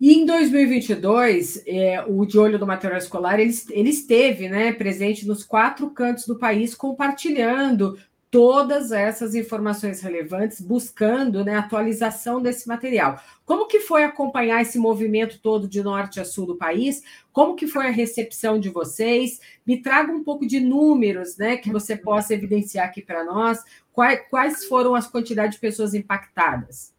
E 0.00 0.14
em 0.14 0.26
2022, 0.26 1.62
é, 1.64 2.04
o 2.08 2.26
De 2.26 2.36
Olho 2.36 2.58
do 2.58 2.66
Material 2.66 2.98
Escolar, 2.98 3.38
ele, 3.38 3.54
ele 3.70 3.90
esteve 3.90 4.48
né, 4.48 4.72
presente 4.72 5.24
nos 5.24 5.44
quatro 5.44 5.88
cantos 5.90 6.26
do 6.26 6.36
país, 6.36 6.74
compartilhando 6.74 7.96
todas 8.32 8.92
essas 8.92 9.34
informações 9.34 10.00
relevantes, 10.00 10.58
buscando 10.58 11.44
né, 11.44 11.54
atualização 11.54 12.40
desse 12.40 12.66
material. 12.66 13.20
Como 13.44 13.68
que 13.68 13.78
foi 13.78 14.04
acompanhar 14.04 14.62
esse 14.62 14.78
movimento 14.78 15.38
todo 15.38 15.68
de 15.68 15.82
norte 15.82 16.18
a 16.18 16.24
sul 16.24 16.46
do 16.46 16.56
país? 16.56 17.02
Como 17.30 17.54
que 17.54 17.66
foi 17.66 17.88
a 17.88 17.90
recepção 17.90 18.58
de 18.58 18.70
vocês? 18.70 19.38
Me 19.66 19.82
traga 19.82 20.10
um 20.10 20.24
pouco 20.24 20.46
de 20.46 20.60
números, 20.60 21.36
né, 21.36 21.58
que 21.58 21.70
você 21.70 21.94
possa 21.94 22.32
evidenciar 22.32 22.86
aqui 22.86 23.02
para 23.02 23.22
nós. 23.22 23.62
Quais, 23.92 24.22
quais 24.30 24.64
foram 24.64 24.94
as 24.94 25.06
quantidades 25.06 25.56
de 25.56 25.60
pessoas 25.60 25.92
impactadas? 25.92 26.94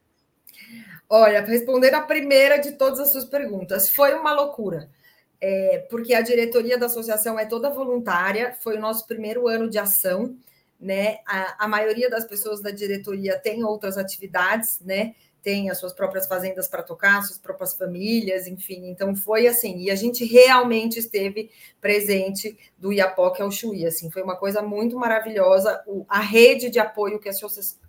Olha, 1.10 1.42
respondendo 1.42 1.96
a 1.96 2.02
primeira 2.02 2.60
de 2.60 2.74
todas 2.74 3.00
as 3.00 3.12
suas 3.12 3.26
perguntas, 3.26 3.90
foi 3.90 4.14
uma 4.14 4.34
loucura. 4.34 4.88
É, 5.42 5.88
porque 5.90 6.14
a 6.14 6.22
diretoria 6.22 6.78
da 6.78 6.86
associação 6.86 7.40
é 7.40 7.46
toda 7.48 7.72
voluntária, 7.72 8.56
foi 8.62 8.78
o 8.78 8.80
nosso 8.80 9.08
primeiro 9.08 9.48
ano 9.48 9.68
de 9.68 9.80
ação 9.80 10.38
né? 10.84 11.20
A, 11.26 11.66
a 11.66 11.68
maioria 11.68 12.10
das 12.10 12.26
pessoas 12.26 12.62
da 12.62 12.70
diretoria 12.70 13.40
tem 13.40 13.64
outras 13.64 13.98
atividades, 13.98 14.80
né? 14.82 15.16
Tem 15.42 15.70
as 15.70 15.78
suas 15.78 15.92
próprias 15.92 16.28
fazendas 16.28 16.68
para 16.68 16.84
tocar, 16.84 17.22
suas 17.22 17.38
próprias 17.38 17.74
famílias, 17.74 18.48
enfim. 18.48 18.88
Então 18.88 19.16
foi 19.16 19.48
assim, 19.48 19.80
e 19.80 19.90
a 19.90 19.96
gente 19.96 20.24
realmente 20.26 21.00
esteve 21.00 21.50
presente 21.82 22.58
do 22.78 22.94
Iapoque 22.94 23.42
ao 23.42 23.52
Chuí, 23.52 23.86
assim, 23.86 24.10
foi 24.10 24.24
uma 24.24 24.38
coisa 24.38 24.62
muito 24.62 24.98
maravilhosa 24.98 25.84
o, 25.88 26.06
a 26.08 26.20
rede 26.20 26.70
de 26.70 26.80
apoio 26.80 27.20
que 27.20 27.30
a 27.30 27.34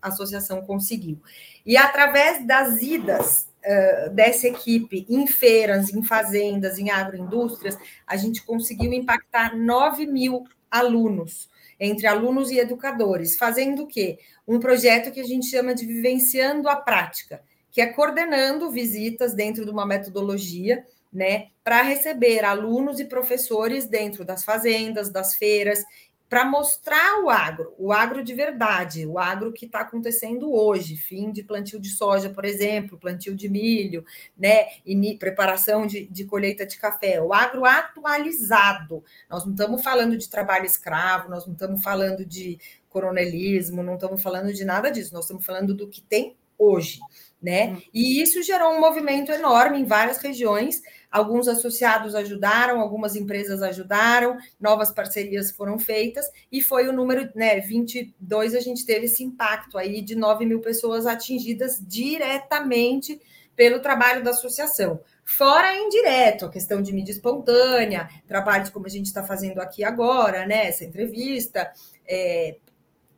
associação 0.02 0.62
conseguiu. 0.62 1.20
E 1.64 1.76
através 1.76 2.44
das 2.44 2.82
idas 2.82 3.48
uh, 3.64 4.10
dessa 4.10 4.48
equipe 4.48 5.06
em 5.08 5.26
feiras, 5.26 5.92
em 5.92 6.02
fazendas, 6.02 6.78
em 6.78 6.90
agroindústrias, 6.90 7.76
a 8.06 8.16
gente 8.16 8.44
conseguiu 8.44 8.92
impactar 8.92 9.56
9 9.56 10.06
mil 10.06 10.44
alunos 10.68 11.48
entre 11.78 12.06
alunos 12.06 12.50
e 12.50 12.58
educadores, 12.58 13.36
fazendo 13.36 13.84
o 13.84 13.86
quê? 13.86 14.18
Um 14.46 14.60
projeto 14.60 15.10
que 15.12 15.20
a 15.20 15.24
gente 15.24 15.46
chama 15.46 15.74
de 15.74 15.86
Vivenciando 15.86 16.68
a 16.68 16.76
Prática, 16.76 17.42
que 17.70 17.80
é 17.80 17.86
coordenando 17.86 18.70
visitas 18.70 19.34
dentro 19.34 19.64
de 19.64 19.70
uma 19.70 19.86
metodologia, 19.86 20.84
né, 21.12 21.48
para 21.62 21.80
receber 21.82 22.44
alunos 22.44 22.98
e 22.98 23.04
professores 23.04 23.86
dentro 23.86 24.24
das 24.24 24.44
fazendas, 24.44 25.10
das 25.10 25.36
feiras 25.36 25.84
para 26.28 26.44
mostrar 26.44 27.22
o 27.22 27.30
agro, 27.30 27.74
o 27.78 27.92
agro 27.92 28.24
de 28.24 28.34
verdade, 28.34 29.06
o 29.06 29.18
agro 29.18 29.52
que 29.52 29.66
está 29.66 29.80
acontecendo 29.80 30.52
hoje, 30.52 30.96
fim 30.96 31.30
de 31.30 31.42
plantio 31.42 31.78
de 31.78 31.90
soja, 31.90 32.30
por 32.30 32.44
exemplo, 32.44 32.98
plantio 32.98 33.36
de 33.36 33.48
milho, 33.48 34.04
né, 34.36 34.66
e 34.84 35.16
preparação 35.16 35.86
de, 35.86 36.06
de 36.06 36.24
colheita 36.24 36.66
de 36.66 36.78
café, 36.78 37.20
o 37.20 37.32
agro 37.32 37.64
atualizado. 37.64 39.04
Nós 39.28 39.44
não 39.44 39.52
estamos 39.52 39.82
falando 39.82 40.16
de 40.16 40.28
trabalho 40.28 40.64
escravo, 40.64 41.28
nós 41.28 41.46
não 41.46 41.52
estamos 41.52 41.82
falando 41.82 42.24
de 42.24 42.58
coronelismo, 42.88 43.82
não 43.82 43.94
estamos 43.94 44.22
falando 44.22 44.52
de 44.52 44.64
nada 44.64 44.90
disso, 44.90 45.12
nós 45.12 45.24
estamos 45.24 45.44
falando 45.44 45.74
do 45.74 45.88
que 45.88 46.00
tem 46.00 46.36
hoje 46.58 46.98
né? 47.44 47.74
Hum. 47.74 47.82
E 47.92 48.22
isso 48.22 48.42
gerou 48.42 48.72
um 48.72 48.80
movimento 48.80 49.30
enorme 49.30 49.78
em 49.78 49.84
várias 49.84 50.16
regiões. 50.16 50.80
Alguns 51.10 51.46
associados 51.46 52.14
ajudaram, 52.14 52.80
algumas 52.80 53.14
empresas 53.14 53.62
ajudaram, 53.62 54.36
novas 54.58 54.90
parcerias 54.90 55.50
foram 55.50 55.78
feitas, 55.78 56.24
e 56.50 56.62
foi 56.62 56.88
o 56.88 56.92
número, 56.92 57.30
né? 57.36 57.60
22 57.60 58.54
a 58.54 58.60
gente 58.60 58.86
teve 58.86 59.04
esse 59.04 59.22
impacto 59.22 59.76
aí 59.76 60.00
de 60.00 60.16
9 60.16 60.46
mil 60.46 60.60
pessoas 60.60 61.06
atingidas 61.06 61.78
diretamente 61.80 63.20
pelo 63.54 63.78
trabalho 63.78 64.24
da 64.24 64.30
associação. 64.30 65.00
Fora 65.22 65.76
indireto, 65.76 66.46
a 66.46 66.50
questão 66.50 66.82
de 66.82 66.92
mídia 66.92 67.12
espontânea, 67.12 68.08
trabalhos 68.26 68.70
como 68.70 68.86
a 68.86 68.90
gente 68.90 69.06
está 69.06 69.22
fazendo 69.22 69.60
aqui 69.60 69.84
agora, 69.84 70.46
né? 70.46 70.66
Essa 70.66 70.84
entrevista, 70.84 71.70
é, 72.06 72.56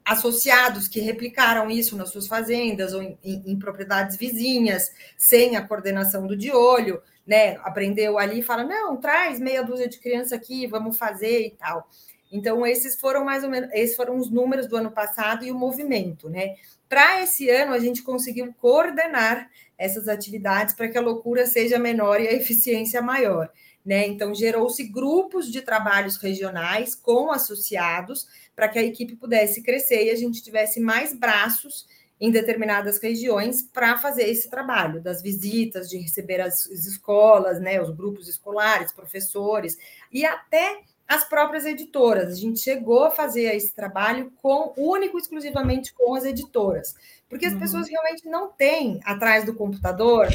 associados 0.07 0.87
que 0.87 1.01
replicaram 1.01 1.69
isso 1.69 1.97
nas 1.97 2.11
suas 2.11 2.29
fazendas 2.29 2.95
ou 2.95 3.03
em, 3.03 3.19
em, 3.25 3.43
em, 3.45 3.59
propriedades 3.59 4.17
vizinhas, 4.17 4.93
sem 5.19 5.57
a 5.57 5.67
coordenação 5.67 6.29
do 6.29 6.37
de 6.37 6.53
olho, 6.53 7.03
né? 7.27 7.57
Aprendeu 7.65 8.17
ali 8.17 8.39
e 8.39 8.43
fala: 8.43 8.63
não, 8.63 8.97
traz 8.99 9.41
meia 9.41 9.65
dúzia 9.65 9.89
de 9.89 9.99
criança 9.99 10.37
aqui, 10.37 10.65
vamos 10.69 10.97
fazer 10.97 11.47
e 11.47 11.51
tal. 11.51 11.91
Então, 12.31 12.65
esses 12.65 12.95
foram 13.01 13.25
mais 13.25 13.43
ou 13.43 13.51
menos, 13.51 13.69
esses 13.73 13.97
foram 13.97 14.17
os 14.17 14.31
números 14.31 14.69
do 14.69 14.77
ano 14.77 14.93
passado 14.93 15.45
e 15.45 15.51
o 15.51 15.59
movimento, 15.59 16.31
né? 16.31 16.55
Para 16.89 17.21
esse 17.23 17.51
ano, 17.51 17.73
a 17.73 17.79
gente 17.81 18.03
conseguiu 18.03 18.55
coordenar 18.61 19.51
essas 19.77 20.07
atividades 20.07 20.73
para 20.73 20.89
que 20.89 20.97
a 20.97 21.01
loucura 21.01 21.47
seja 21.47 21.81
menor 21.81 22.21
e 22.21 22.29
a 22.29 22.33
eficiência 22.33 23.03
maior. 23.03 23.51
Né? 23.85 24.05
Então, 24.09 24.35
gerou-se 24.35 24.83
grupos 24.83 25.51
de 25.51 25.63
trabalhos 25.63 26.17
regionais 26.17 26.97
com 26.97 27.31
associados 27.31 28.27
para 28.57 28.69
que 28.69 28.79
a 28.79 28.83
equipe 28.83 29.15
pudesse 29.15 29.63
crescer 29.63 30.07
e 30.07 30.11
a 30.11 30.17
gente 30.17 30.43
tivesse 30.43 30.81
mais 30.81 31.13
braços 31.13 31.87
em 32.19 32.31
determinadas 32.31 32.99
regiões 32.99 33.63
para 33.63 33.99
fazer 33.99 34.25
esse 34.25 34.49
trabalho 34.49 35.03
das 35.03 35.23
visitas, 35.23 35.91
de 35.91 35.99
receber 35.99 36.41
as, 36.41 36.67
as 36.71 36.87
escolas, 36.87 37.61
né, 37.61 37.81
os 37.81 37.91
grupos 37.91 38.27
escolares, 38.27 38.91
professores 38.91 39.77
e 40.11 40.25
até 40.25 40.81
as 41.07 41.29
próprias 41.29 41.67
editoras. 41.67 42.33
A 42.33 42.37
gente 42.37 42.59
chegou 42.59 43.05
a 43.05 43.11
fazer 43.11 43.55
esse 43.55 43.75
trabalho 43.75 44.33
com 44.43 44.73
único 44.77 45.19
exclusivamente 45.19 45.93
com 45.93 46.15
as 46.15 46.25
editoras, 46.25 46.95
porque 47.29 47.47
as 47.47 47.53
uhum. 47.53 47.61
pessoas 47.61 47.89
realmente 47.89 48.27
não 48.27 48.49
têm 48.49 48.99
atrás 49.05 49.45
do 49.45 49.55
computador 49.55 50.29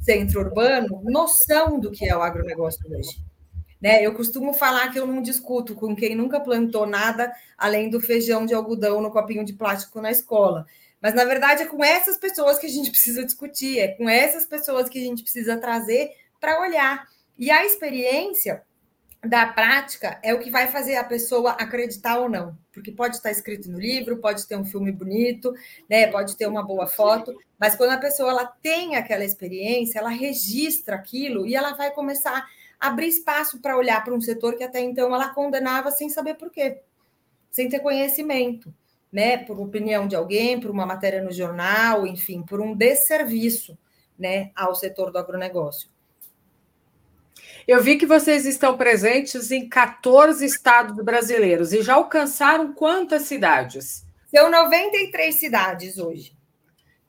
centro 0.00 0.40
urbano 0.40 1.00
noção 1.04 1.78
do 1.78 1.90
que 1.90 2.08
é 2.08 2.16
o 2.16 2.22
agronegócio 2.22 2.80
hoje. 2.90 3.29
Né? 3.80 4.04
Eu 4.04 4.14
costumo 4.14 4.52
falar 4.52 4.90
que 4.92 4.98
eu 4.98 5.06
não 5.06 5.22
discuto 5.22 5.74
com 5.74 5.96
quem 5.96 6.14
nunca 6.14 6.40
plantou 6.40 6.86
nada 6.86 7.32
além 7.56 7.88
do 7.88 8.00
feijão 8.00 8.44
de 8.44 8.54
algodão 8.54 9.00
no 9.00 9.10
copinho 9.10 9.44
de 9.44 9.54
plástico 9.54 10.00
na 10.00 10.10
escola. 10.10 10.66
Mas, 11.00 11.14
na 11.14 11.24
verdade, 11.24 11.62
é 11.62 11.66
com 11.66 11.82
essas 11.82 12.18
pessoas 12.18 12.58
que 12.58 12.66
a 12.66 12.70
gente 12.70 12.90
precisa 12.92 13.24
discutir, 13.24 13.78
é 13.78 13.88
com 13.88 14.08
essas 14.08 14.44
pessoas 14.44 14.88
que 14.88 14.98
a 14.98 15.04
gente 15.04 15.22
precisa 15.22 15.56
trazer 15.56 16.10
para 16.38 16.60
olhar. 16.60 17.06
E 17.38 17.50
a 17.50 17.64
experiência 17.64 18.62
da 19.22 19.46
prática 19.46 20.18
é 20.22 20.32
o 20.32 20.40
que 20.40 20.50
vai 20.50 20.68
fazer 20.68 20.96
a 20.96 21.04
pessoa 21.04 21.50
acreditar 21.52 22.18
ou 22.18 22.28
não, 22.28 22.56
porque 22.72 22.90
pode 22.90 23.16
estar 23.16 23.30
escrito 23.30 23.70
no 23.70 23.78
livro, 23.78 24.16
pode 24.18 24.46
ter 24.46 24.56
um 24.56 24.64
filme 24.64 24.90
bonito, 24.90 25.52
né, 25.88 26.06
pode 26.06 26.36
ter 26.36 26.46
uma 26.46 26.62
boa 26.62 26.86
foto, 26.86 27.36
mas 27.58 27.74
quando 27.74 27.90
a 27.90 27.98
pessoa 27.98 28.30
ela 28.30 28.46
tem 28.46 28.96
aquela 28.96 29.24
experiência, 29.24 29.98
ela 29.98 30.08
registra 30.08 30.96
aquilo 30.96 31.46
e 31.46 31.54
ela 31.54 31.74
vai 31.74 31.90
começar 31.90 32.48
abrir 32.80 33.08
espaço 33.08 33.60
para 33.60 33.76
olhar 33.76 34.02
para 34.02 34.14
um 34.14 34.20
setor 34.20 34.56
que 34.56 34.64
até 34.64 34.80
então 34.80 35.14
ela 35.14 35.34
condenava 35.34 35.90
sem 35.90 36.08
saber 36.08 36.34
por 36.34 36.50
quê, 36.50 36.80
sem 37.50 37.68
ter 37.68 37.80
conhecimento, 37.80 38.72
né, 39.12 39.36
por 39.36 39.60
opinião 39.60 40.08
de 40.08 40.16
alguém, 40.16 40.58
por 40.58 40.70
uma 40.70 40.86
matéria 40.86 41.22
no 41.22 41.30
jornal, 41.30 42.06
enfim, 42.06 42.42
por 42.42 42.60
um 42.60 42.74
desserviço, 42.74 43.78
né, 44.18 44.50
ao 44.56 44.74
setor 44.74 45.12
do 45.12 45.18
agronegócio. 45.18 45.90
Eu 47.66 47.82
vi 47.82 47.96
que 47.96 48.06
vocês 48.06 48.46
estão 48.46 48.76
presentes 48.76 49.50
em 49.50 49.68
14 49.68 50.44
estados 50.44 50.96
brasileiros 51.04 51.72
e 51.72 51.82
já 51.82 51.94
alcançaram 51.94 52.72
quantas 52.72 53.22
cidades? 53.22 54.04
São 54.34 54.50
93 54.50 55.34
cidades 55.34 55.98
hoje. 55.98 56.36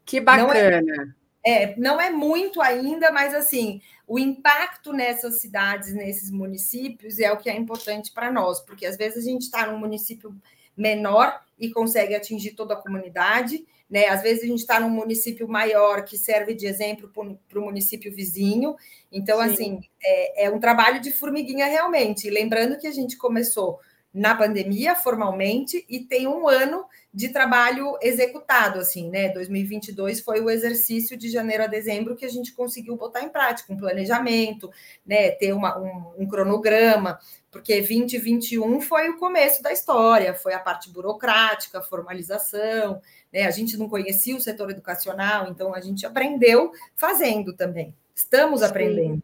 Que 0.06 0.20
bacana. 0.20 1.16
Não 1.46 1.52
é, 1.52 1.64
é, 1.64 1.76
não 1.78 2.02
é 2.02 2.10
muito 2.10 2.62
ainda, 2.62 3.12
mas 3.12 3.34
assim, 3.34 3.82
o 4.08 4.20
impacto 4.20 4.94
nessas 4.94 5.40
cidades, 5.40 5.94
nesses 5.94 6.30
municípios, 6.30 7.20
é 7.20 7.32
o 7.32 7.38
que 7.38 7.50
é 7.50 7.56
importante 7.56 8.12
para 8.12 8.32
nós, 8.32 8.60
porque 8.60 8.86
às 8.86 8.98
vezes 8.98 9.26
a 9.26 9.30
gente 9.30 9.44
está 9.44 9.66
num 9.66 9.78
município 9.78 10.36
menor 10.76 11.40
e 11.60 11.70
consegue 11.70 12.16
atingir 12.16 12.52
toda 12.52 12.74
a 12.74 12.78
comunidade, 12.78 13.66
né? 13.90 14.08
Às 14.08 14.22
vezes 14.22 14.44
a 14.44 14.48
gente 14.48 14.60
está 14.60 14.80
num 14.80 14.90
município 14.90 15.48
maior 15.48 16.04
que 16.04 16.18
serve 16.18 16.54
de 16.54 16.66
exemplo 16.66 17.12
para 17.48 17.60
o 17.60 17.66
município 17.66 18.12
vizinho. 18.12 18.76
Então, 19.12 19.40
Sim. 19.40 19.54
assim, 19.54 19.80
é, 20.02 20.46
é, 20.46 20.50
um 20.50 20.60
trabalho 20.60 21.02
de 21.02 21.12
formiguinha 21.12 21.66
realmente. 21.66 22.28
E 22.28 22.32
lembrando 22.32 22.78
que 22.78 22.88
a 22.88 22.92
gente 22.92 23.18
começou 23.18 23.80
na 24.14 24.36
pandemia 24.36 24.94
formalmente 24.94 25.86
e 25.88 26.02
tem 26.02 26.28
um 26.28 26.48
ano 26.48 26.86
de 27.14 27.30
trabalho 27.30 27.98
executado, 28.02 28.80
assim, 28.80 29.10
né? 29.10 29.30
2022 29.30 30.22
foi 30.22 30.42
o 30.42 30.50
exercício 30.50 31.16
de 31.18 31.30
janeiro 31.30 31.64
a 31.64 31.68
dezembro 31.68 32.16
que 32.16 32.26
a 32.26 32.30
gente 32.30 32.54
conseguiu 32.54 32.96
botar 32.96 33.22
em 33.22 33.30
prática 33.30 33.72
um 33.72 33.78
planejamento, 33.78 34.70
né? 35.06 35.32
Ter 35.32 35.54
uma, 35.54 35.78
um, 35.80 36.24
um 36.24 36.28
cronograma, 36.28 37.20
porque 37.50 37.76
2021 37.76 38.82
foi 38.82 39.10
o 39.10 39.18
começo 39.18 39.64
da 39.64 39.72
história, 39.72 40.34
foi 40.34 40.54
a 40.54 40.60
parte 40.60 40.90
burocrática, 40.90 41.82
formalização, 41.82 43.02
né? 43.32 43.46
A 43.46 43.52
gente 43.52 43.78
não 43.78 43.88
conhecia 43.88 44.36
o 44.36 44.42
setor 44.42 44.72
educacional, 44.72 45.48
então 45.50 45.74
a 45.74 45.80
gente 45.80 46.06
aprendeu 46.06 46.72
fazendo 46.96 47.54
também. 47.54 47.96
Estamos 48.14 48.60
Sim. 48.60 48.66
aprendendo. 48.66 49.24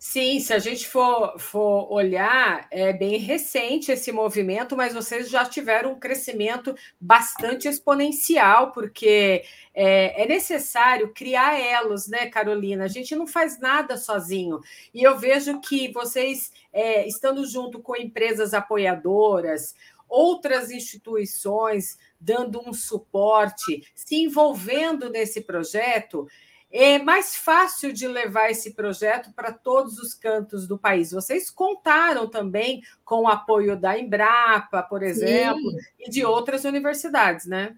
Sim, 0.00 0.38
se 0.38 0.54
a 0.54 0.60
gente 0.60 0.86
for, 0.86 1.36
for 1.40 1.92
olhar, 1.92 2.68
é 2.70 2.92
bem 2.92 3.18
recente 3.18 3.90
esse 3.90 4.12
movimento, 4.12 4.76
mas 4.76 4.94
vocês 4.94 5.28
já 5.28 5.44
tiveram 5.44 5.92
um 5.92 5.98
crescimento 5.98 6.72
bastante 7.00 7.66
exponencial, 7.66 8.70
porque 8.70 9.42
é, 9.74 10.22
é, 10.22 10.26
necessário 10.28 11.12
criar 11.12 11.58
elos, 11.58 12.06
né, 12.06 12.26
Carolina? 12.26 12.84
A 12.84 12.88
gente 12.88 13.16
não 13.16 13.26
faz 13.26 13.58
nada 13.58 13.96
sozinho. 13.96 14.60
E 14.94 15.02
eu 15.02 15.18
vejo 15.18 15.60
que 15.60 15.90
vocês, 15.90 16.52
é, 16.72 17.04
estando 17.08 17.44
junto 17.44 17.80
com 17.80 17.96
empresas 17.96 18.54
apoiadoras, 18.54 19.74
outras 20.08 20.70
instituições 20.70 21.98
dando 22.20 22.60
um 22.66 22.72
suporte, 22.72 23.82
se 23.94 24.16
envolvendo 24.16 25.10
nesse 25.10 25.40
projeto, 25.40 26.26
é 26.70 26.98
mais 26.98 27.34
fácil 27.34 27.92
de 27.92 28.06
levar 28.06 28.50
esse 28.50 28.74
projeto 28.74 29.32
para 29.32 29.52
todos 29.52 29.98
os 29.98 30.14
cantos 30.14 30.66
do 30.66 30.78
país. 30.78 31.12
Vocês 31.12 31.50
contaram 31.50 32.28
também 32.28 32.82
com 33.04 33.22
o 33.22 33.28
apoio 33.28 33.76
da 33.78 33.98
Embrapa, 33.98 34.82
por 34.82 35.02
exemplo, 35.02 35.70
Sim. 35.70 35.78
e 35.98 36.10
de 36.10 36.24
outras 36.24 36.64
universidades, 36.64 37.46
né? 37.46 37.74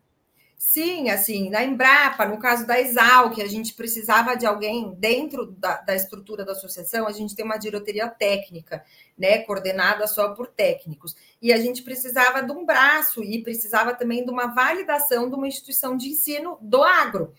Sim, 0.62 1.08
assim, 1.08 1.48
na 1.48 1.64
Embrapa, 1.64 2.26
no 2.26 2.38
caso 2.38 2.66
da 2.66 2.78
Exal, 2.78 3.30
que 3.30 3.40
a 3.40 3.48
gente 3.48 3.72
precisava 3.72 4.36
de 4.36 4.44
alguém 4.44 4.92
dentro 4.92 5.46
da, 5.52 5.80
da, 5.80 5.96
estrutura 5.96 6.44
da 6.44 6.52
associação, 6.52 7.06
a 7.06 7.12
gente 7.12 7.34
tem 7.34 7.46
uma 7.46 7.56
diretoria 7.56 8.06
técnica, 8.08 8.84
né, 9.16 9.38
coordenada 9.38 10.06
só 10.06 10.34
por 10.34 10.48
técnicos. 10.48 11.16
E 11.40 11.50
a 11.50 11.58
gente 11.58 11.82
precisava 11.82 12.42
de 12.42 12.52
um 12.52 12.66
braço 12.66 13.24
e 13.24 13.42
precisava 13.42 13.94
também 13.94 14.22
de 14.22 14.30
uma 14.30 14.48
validação 14.48 15.30
de 15.30 15.34
uma 15.34 15.48
instituição 15.48 15.96
de 15.96 16.10
ensino 16.10 16.58
do 16.60 16.84
agro, 16.84 17.32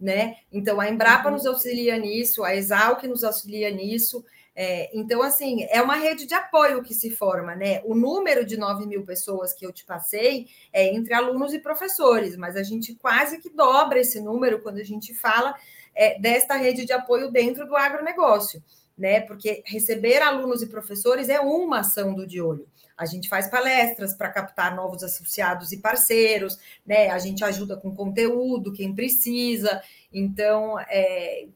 né? 0.00 0.36
Então, 0.52 0.80
a 0.80 0.88
Embrapa 0.88 1.28
uhum. 1.28 1.34
nos 1.34 1.46
auxilia 1.46 1.98
nisso, 1.98 2.44
a 2.44 2.54
Exal 2.54 2.96
que 2.96 3.08
nos 3.08 3.24
auxilia 3.24 3.70
nisso, 3.70 4.24
é, 4.58 4.90
então, 4.96 5.22
assim, 5.22 5.64
é 5.70 5.82
uma 5.82 5.96
rede 5.96 6.24
de 6.24 6.32
apoio 6.32 6.82
que 6.82 6.94
se 6.94 7.10
forma, 7.10 7.54
né? 7.54 7.82
O 7.84 7.94
número 7.94 8.42
de 8.42 8.56
9 8.56 8.86
mil 8.86 9.04
pessoas 9.04 9.52
que 9.52 9.66
eu 9.66 9.70
te 9.70 9.84
passei 9.84 10.46
é 10.72 10.94
entre 10.94 11.12
alunos 11.12 11.52
e 11.52 11.58
professores, 11.58 12.38
mas 12.38 12.56
a 12.56 12.62
gente 12.62 12.94
quase 12.94 13.38
que 13.38 13.50
dobra 13.50 14.00
esse 14.00 14.18
número 14.18 14.62
quando 14.62 14.78
a 14.78 14.82
gente 14.82 15.12
fala 15.12 15.54
é, 15.94 16.18
desta 16.18 16.56
rede 16.56 16.86
de 16.86 16.92
apoio 16.94 17.30
dentro 17.30 17.66
do 17.66 17.76
agronegócio, 17.76 18.64
né? 18.96 19.20
Porque 19.20 19.62
receber 19.66 20.22
alunos 20.22 20.62
e 20.62 20.68
professores 20.68 21.28
é 21.28 21.38
uma 21.38 21.80
ação 21.80 22.14
do 22.14 22.26
de 22.26 22.40
olho. 22.40 22.66
A 22.96 23.04
gente 23.06 23.28
faz 23.28 23.48
palestras 23.48 24.14
para 24.14 24.30
captar 24.30 24.74
novos 24.74 25.02
associados 25.02 25.72
e 25.72 25.78
parceiros, 25.78 26.58
né? 26.84 27.10
A 27.10 27.18
gente 27.18 27.44
ajuda 27.44 27.76
com 27.76 27.94
conteúdo, 27.94 28.72
quem 28.72 28.94
precisa. 28.94 29.82
Então, 30.12 30.78
é, 30.80 31.46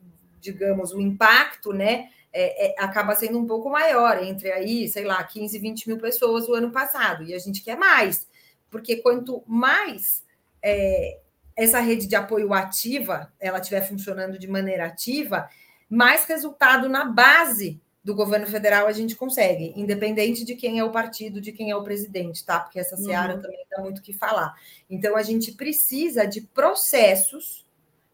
digamos, 0.41 0.93
o 0.93 1.01
impacto, 1.01 1.73
né? 1.73 2.09
é, 2.33 2.69
é, 2.69 2.75
acaba 2.79 3.15
sendo 3.15 3.39
um 3.39 3.47
pouco 3.47 3.69
maior, 3.69 4.23
entre 4.23 4.53
aí, 4.53 4.89
sei 4.89 5.05
lá, 5.05 5.23
15, 5.23 5.59
20 5.59 5.89
mil 5.89 5.99
pessoas 5.99 6.49
o 6.49 6.55
ano 6.55 6.71
passado, 6.71 7.25
e 7.25 7.35
a 7.35 7.39
gente 7.39 7.63
quer 7.63 7.77
mais, 7.77 8.29
porque 8.71 8.97
quanto 8.97 9.43
mais 9.47 10.25
é, 10.63 11.19
essa 11.57 11.81
rede 11.81 12.07
de 12.07 12.15
apoio 12.15 12.55
ativa, 12.55 13.33
ela 13.41 13.59
estiver 13.59 13.83
funcionando 13.83 14.39
de 14.39 14.47
maneira 14.47 14.87
ativa, 14.87 15.49
mais 15.89 16.25
resultado 16.25 16.89
na 16.89 17.05
base 17.05 17.81
do 18.11 18.17
governo 18.17 18.47
federal 18.47 18.89
a 18.89 18.93
gente 18.93 19.15
consegue, 19.15 19.73
independente 19.77 20.45
de 20.45 20.57
quem 20.57 20.81
é 20.81 20.85
o 20.85 20.91
partido, 20.91 21.41
de 21.41 21.53
quem 21.53 21.71
é 21.71 21.77
o 21.77 21.85
presidente, 21.85 22.45
tá? 22.45 22.59
Porque 22.59 22.81
essa 22.81 22.97
seara 22.97 23.37
uhum. 23.37 23.43
também 23.43 23.65
dá 23.71 23.81
muito 23.81 23.99
o 23.99 24.03
que 24.03 24.13
falar. 24.13 24.53
Então, 24.89 25.17
a 25.17 25.23
gente 25.23 25.53
precisa 25.53 26.27
de 26.27 26.41
processos 26.41 27.65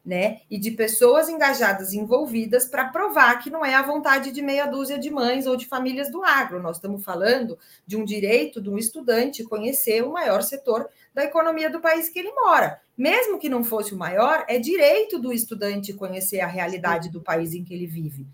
né? 0.05 0.43
E 0.49 0.57
de 0.57 0.71
pessoas 0.71 1.29
engajadas 1.29 1.93
envolvidas 1.93 2.65
para 2.65 2.91
provar 2.91 3.43
que 3.43 3.51
não 3.51 3.65
é 3.65 3.75
a 3.75 3.83
vontade 3.83 4.31
de 4.31 4.41
meia 4.41 4.65
dúzia 4.65 4.97
de 4.97 5.11
mães 5.11 5.49
ou 5.49 5.57
de 5.57 5.67
famílias 5.67 6.13
do 6.13 6.23
agro. 6.23 6.63
Nós 6.63 6.77
estamos 6.77 7.05
falando 7.05 7.59
de 7.85 7.97
um 7.97 8.05
direito 8.05 8.63
de 8.63 8.71
um 8.71 8.79
estudante 8.79 9.43
conhecer 9.43 10.05
o 10.05 10.13
maior 10.13 10.45
setor 10.45 10.89
da 11.13 11.25
economia 11.25 11.69
do 11.69 11.81
país 11.81 12.09
que 12.09 12.21
ele 12.21 12.31
mora. 12.31 12.81
Mesmo 12.97 13.37
que 13.37 13.49
não 13.49 13.65
fosse 13.65 13.95
o 13.95 13.99
maior, 13.99 14.45
é 14.49 14.61
direito 14.61 15.19
do 15.19 15.33
estudante 15.33 15.93
conhecer 15.93 16.39
a 16.39 16.47
realidade 16.47 17.11
do 17.11 17.21
país 17.21 17.53
em 17.53 17.65
que 17.65 17.75
ele 17.75 17.89
vive. 17.89 18.29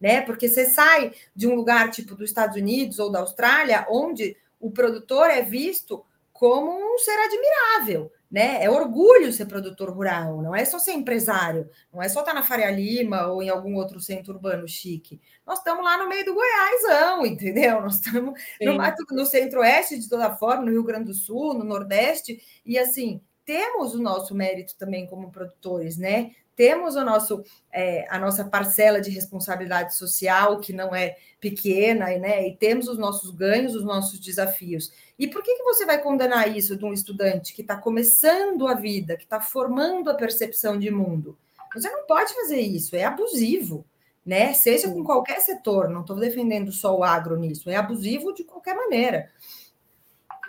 Né? 0.00 0.20
Porque 0.20 0.48
você 0.48 0.66
sai 0.66 1.12
de 1.34 1.46
um 1.46 1.54
lugar 1.54 1.90
tipo 1.90 2.14
dos 2.14 2.30
Estados 2.30 2.56
Unidos 2.56 2.98
ou 2.98 3.10
da 3.10 3.20
Austrália, 3.20 3.86
onde 3.90 4.36
o 4.60 4.70
produtor 4.70 5.28
é 5.30 5.42
visto 5.42 6.04
como 6.32 6.70
um 6.70 6.98
ser 6.98 7.18
admirável 7.18 8.12
né? 8.30 8.62
É 8.62 8.70
orgulho 8.70 9.32
ser 9.32 9.46
produtor 9.46 9.90
rural, 9.90 10.42
não 10.42 10.54
é 10.54 10.64
só 10.64 10.78
ser 10.78 10.92
empresário, 10.92 11.68
não 11.92 12.02
é 12.02 12.08
só 12.08 12.20
estar 12.20 12.34
na 12.34 12.42
Faria 12.42 12.70
Lima 12.70 13.26
ou 13.26 13.42
em 13.42 13.48
algum 13.48 13.74
outro 13.76 14.00
centro 14.00 14.34
urbano 14.34 14.68
chique. 14.68 15.20
Nós 15.46 15.58
estamos 15.58 15.82
lá 15.82 15.96
no 15.96 16.08
meio 16.08 16.24
do 16.24 16.34
Goiásão, 16.34 17.24
entendeu? 17.24 17.80
Nós 17.80 17.96
estamos 17.96 18.38
no, 18.60 19.16
no 19.16 19.26
centro-oeste, 19.26 19.98
de 19.98 20.08
toda 20.08 20.36
forma, 20.36 20.64
no 20.64 20.70
Rio 20.70 20.84
Grande 20.84 21.06
do 21.06 21.14
Sul, 21.14 21.54
no 21.54 21.64
Nordeste, 21.64 22.40
e 22.64 22.78
assim, 22.78 23.22
temos 23.44 23.94
o 23.94 24.02
nosso 24.02 24.34
mérito 24.34 24.76
também 24.76 25.06
como 25.06 25.32
produtores, 25.32 25.96
né? 25.96 26.32
Temos 26.58 26.96
o 26.96 27.04
nosso, 27.04 27.44
é, 27.72 28.04
a 28.10 28.18
nossa 28.18 28.44
parcela 28.44 29.00
de 29.00 29.10
responsabilidade 29.10 29.94
social, 29.94 30.58
que 30.58 30.72
não 30.72 30.92
é 30.92 31.16
pequena, 31.40 32.06
né? 32.18 32.48
E 32.48 32.56
temos 32.56 32.88
os 32.88 32.98
nossos 32.98 33.30
ganhos, 33.30 33.76
os 33.76 33.84
nossos 33.84 34.18
desafios. 34.18 34.92
E 35.16 35.28
por 35.28 35.40
que, 35.40 35.54
que 35.54 35.62
você 35.62 35.86
vai 35.86 36.02
condenar 36.02 36.56
isso 36.56 36.76
de 36.76 36.84
um 36.84 36.92
estudante 36.92 37.54
que 37.54 37.62
está 37.62 37.76
começando 37.76 38.66
a 38.66 38.74
vida, 38.74 39.16
que 39.16 39.22
está 39.22 39.40
formando 39.40 40.10
a 40.10 40.14
percepção 40.14 40.76
de 40.76 40.90
mundo? 40.90 41.38
Você 41.72 41.88
não 41.90 42.04
pode 42.06 42.34
fazer 42.34 42.60
isso, 42.60 42.96
é 42.96 43.04
abusivo, 43.04 43.86
né? 44.26 44.52
Seja 44.52 44.88
com 44.88 45.04
qualquer 45.04 45.38
setor, 45.38 45.88
não 45.88 46.00
estou 46.00 46.16
defendendo 46.16 46.72
só 46.72 46.92
o 46.98 47.04
agro 47.04 47.38
nisso, 47.38 47.70
é 47.70 47.76
abusivo 47.76 48.34
de 48.34 48.42
qualquer 48.42 48.74
maneira. 48.74 49.30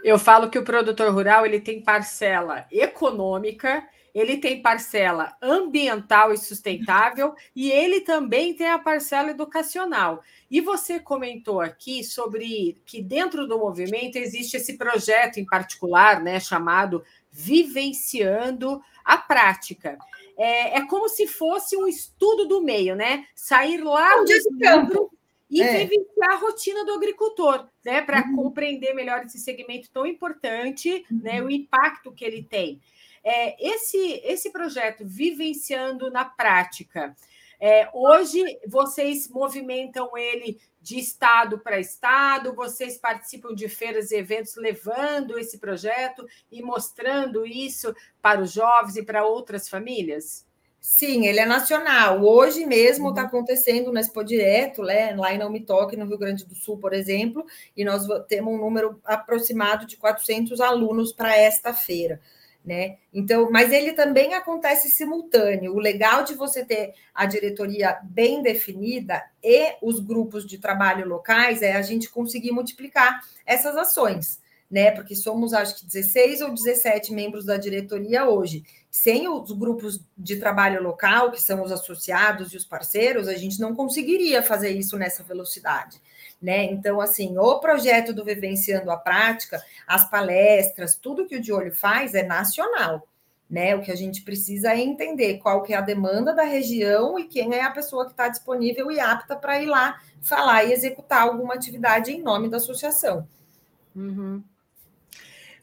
Eu 0.04 0.17
falo 0.17 0.50
que 0.50 0.58
o 0.58 0.63
produtor 0.63 1.13
rural 1.13 1.45
ele 1.45 1.62
tem 1.62 1.84
parcela 1.84 2.65
econômica 2.72 3.88
ele 4.13 4.38
tem 4.38 4.62
parcela 4.62 5.36
ambiental 5.41 6.34
e 6.34 6.38
sustentável 6.38 7.34
e 7.56 7.72
ele 7.72 8.02
também 8.02 8.54
tem 8.54 8.67
a 8.67 8.80
parcela 8.80 9.32
educacional. 9.32 10.22
E 10.50 10.62
você 10.62 11.00
comentou 11.00 11.62
aqui 11.62 12.04
sobre 12.04 12.82
que 12.86 13.02
dentro 13.02 13.48
do 13.48 13.60
movimento 13.60 14.17
existe 14.17 14.58
esse 14.58 14.78
projeto 14.78 15.38
em 15.39 15.45
particular, 15.45 16.22
né, 16.22 16.39
chamado 16.39 17.04
Vivenciando 17.32 18.82
a 19.06 19.17
Prática. 19.17 19.98
É, 20.38 20.78
é 20.78 20.86
como 20.86 21.10
se 21.10 21.28
fosse 21.28 21.76
um 21.76 21.88
estudo 21.88 22.45
do 22.45 22.62
meio, 22.62 22.95
né? 22.95 23.26
Sair 23.36 23.84
lá 23.84 24.24
do 24.24 24.58
campo 24.60 25.12
e 25.50 25.62
é. 25.62 25.80
vivenciar 25.80 26.32
a 26.32 26.36
rotina 26.36 26.86
do 26.86 26.93
agricultor, 26.93 27.67
né? 27.84 28.02
Para 28.02 28.22
uhum. 28.22 28.36
compreender 28.36 28.93
melhor 28.93 29.26
esse 29.26 29.39
segmento 29.39 29.89
tão 29.91 30.06
importante, 30.06 31.06
uhum. 31.12 31.19
né? 31.24 31.41
O 31.41 31.50
impacto 31.50 32.12
que 32.12 32.24
ele 32.24 32.43
tem. 32.43 32.80
É, 33.24 33.56
esse, 33.64 34.22
esse 34.24 34.52
projeto 34.52 35.04
Vivenciando 35.06 36.10
na 36.10 36.26
Prática, 36.26 37.16
é, 37.60 37.90
hoje 37.94 38.42
vocês 38.68 39.28
movimentam 39.28 40.18
ele 40.18 40.60
de 40.82 40.98
estado 40.98 41.60
para 41.60 41.80
estado, 41.80 42.56
vocês 42.56 42.98
participam 42.98 43.54
de 43.54 43.68
feiras 43.68 44.12
e 44.12 44.16
eventos 44.16 44.56
levando 44.56 45.38
esse 45.38 45.58
projeto 45.58 46.26
e 46.50 46.62
mostrando 46.62 47.46
isso 47.46 47.94
para 48.22 48.42
os 48.42 48.54
jovens 48.54 48.96
e 48.96 49.04
para 49.04 49.26
outras 49.26 49.68
famílias? 49.68 50.48
Sim, 50.80 51.28
ele 51.28 51.42
é 51.42 51.46
nacional. 51.46 52.24
Hoje 52.24 52.66
mesmo 52.66 53.10
está 53.10 53.24
uhum. 53.24 53.28
acontecendo 53.28 53.92
na 53.92 54.00
Expo 54.00 54.24
Direto, 54.24 54.82
né, 54.82 55.14
lá 55.14 55.34
em 55.34 55.38
Não 55.38 55.52
Me 55.52 55.60
Toque, 55.60 55.98
no 55.98 56.06
Rio 56.06 56.18
Grande 56.18 56.46
do 56.46 56.56
Sul, 56.56 56.78
por 56.78 56.94
exemplo, 56.94 57.46
e 57.76 57.84
nós 57.84 58.08
temos 58.30 58.54
um 58.54 58.58
número 58.58 59.02
aproximado 59.04 59.86
de 59.86 59.98
400 59.98 60.62
alunos 60.62 61.12
para 61.12 61.36
esta 61.36 61.74
feira 61.74 62.22
né? 62.63 62.98
Então, 63.13 63.50
mas 63.52 63.72
ele 63.72 63.93
também 63.93 64.34
acontece 64.34 64.89
simultâneo. 64.89 65.74
O 65.74 65.80
legal 65.80 66.24
de 66.24 66.34
você 66.34 66.63
ter 66.63 66.93
a 67.13 67.26
diretoria 67.26 67.98
bem 68.04 68.41
definida 68.41 69.24
e 69.43 69.76
os 69.82 70.00
grupos 70.00 70.45
de 70.45 70.58
trabalho 70.58 71.08
locais 71.08 71.62
é 71.62 71.74
a 71.74 71.82
gente 71.82 72.10
conseguir 72.10 72.52
multiplicar 72.52 73.22
essas 73.45 73.76
ações, 73.78 74.39
né? 74.69 74.91
Porque 74.91 75.15
somos, 75.15 75.54
acho 75.54 75.78
que 75.78 75.86
16 75.86 76.41
ou 76.41 76.54
17 76.54 77.13
membros 77.13 77.45
da 77.45 77.58
diretoria 77.58 78.30
hoje. 78.30 78.63
Sem 78.91 79.28
os 79.28 79.52
grupos 79.52 80.02
de 80.17 80.38
trabalho 80.38 80.84
local, 80.84 81.32
que 81.32 81.41
são 81.41 81.63
os 81.63 81.72
associados 81.72 82.54
e 82.54 82.58
os 82.58 82.65
parceiros, 82.65 83.28
a 83.28 83.36
gente 83.36 83.60
não 83.60 83.74
conseguiria 83.74 84.43
fazer 84.43 84.69
isso 84.69 84.98
nessa 84.98 85.24
velocidade 85.24 86.00
né? 86.41 86.63
Então, 86.65 87.02
assim, 87.02 87.38
o 87.38 87.60
projeto 87.60 88.13
do 88.13 88.23
Vivenciando 88.23 88.91
a 88.91 88.97
Prática, 88.97 89.62
as 89.86 90.10
palestras, 90.10 90.95
tudo 90.95 91.25
que 91.25 91.36
o 91.36 91.41
de 91.41 91.52
olho 91.52 91.73
faz 91.73 92.13
é 92.13 92.23
nacional. 92.23 93.06
Né, 93.49 93.75
o 93.75 93.82
que 93.82 93.91
a 93.91 93.95
gente 93.95 94.21
precisa 94.21 94.73
é 94.73 94.80
entender 94.80 95.39
qual 95.39 95.63
que 95.63 95.73
é 95.73 95.75
a 95.75 95.82
demanda 95.82 96.36
da 96.36 96.43
região 96.43 97.17
e 97.17 97.23
quem 97.23 97.56
é 97.56 97.63
a 97.63 97.71
pessoa 97.71 98.06
que 98.06 98.12
está 98.12 98.28
disponível 98.28 98.91
e 98.91 98.99
apta 98.99 99.36
para 99.36 99.60
ir 99.60 99.65
lá 99.65 99.99
falar 100.21 100.65
e 100.65 100.71
executar 100.71 101.23
alguma 101.23 101.56
atividade 101.56 102.12
em 102.12 102.21
nome 102.21 102.47
da 102.47 102.58
associação. 102.58 103.28
Uhum. 103.95 104.43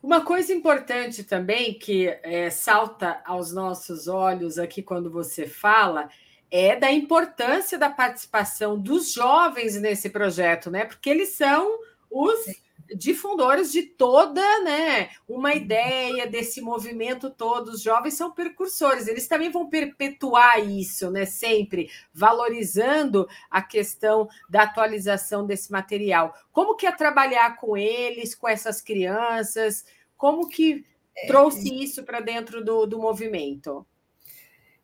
Uma 0.03 0.25
coisa 0.25 0.53
importante 0.53 1.23
também 1.23 1.75
que 1.75 2.09
é, 2.25 2.51
salta 2.51 3.21
aos 3.25 3.53
nossos 3.53 4.09
olhos 4.09 4.59
aqui 4.59 4.83
quando 4.83 5.09
você 5.09 5.47
fala 5.47 6.09
é 6.51 6.77
da 6.77 6.91
importância 6.93 7.79
da 7.79 7.91
participação 7.91 8.79
dos 8.79 9.13
jovens 9.13 9.81
nesse 9.81 10.09
projeto, 10.11 10.71
né? 10.71 10.85
Porque 10.85 11.11
eles 11.11 11.31
são 11.31 11.79
os 12.11 12.47
difundores 12.95 13.73
de 13.73 13.83
toda, 13.83 14.41
né, 14.63 15.11
uma 15.29 15.55
ideia 15.55 16.27
desse 16.27 16.61
movimento 16.61 17.31
todo. 17.31 17.69
Os 17.69 17.83
jovens 17.83 18.15
são 18.15 18.31
percursores, 18.31 19.09
eles 19.09 19.27
também 19.27 19.51
vão 19.51 19.69
perpetuar 19.69 20.61
isso, 20.61 21.11
né, 21.11 21.25
sempre 21.25 21.91
valorizando 22.13 23.29
a 23.51 23.61
questão 23.63 24.29
da 24.49 24.63
atualização 24.63 25.47
desse 25.47 25.73
material. 25.73 26.35
Como 26.53 26.77
que 26.77 26.87
é 26.87 26.93
trabalhar 26.93 27.57
com 27.57 27.77
eles, 27.77 28.35
com 28.35 28.49
essas 28.49 28.81
crianças? 28.81 29.85
Como 30.17 30.49
que 30.49 30.85
é, 31.17 31.27
trouxe 31.27 31.83
isso 31.83 32.05
para 32.05 32.21
dentro 32.21 32.65
do, 32.65 32.87
do 32.87 32.99
movimento? 32.99 33.87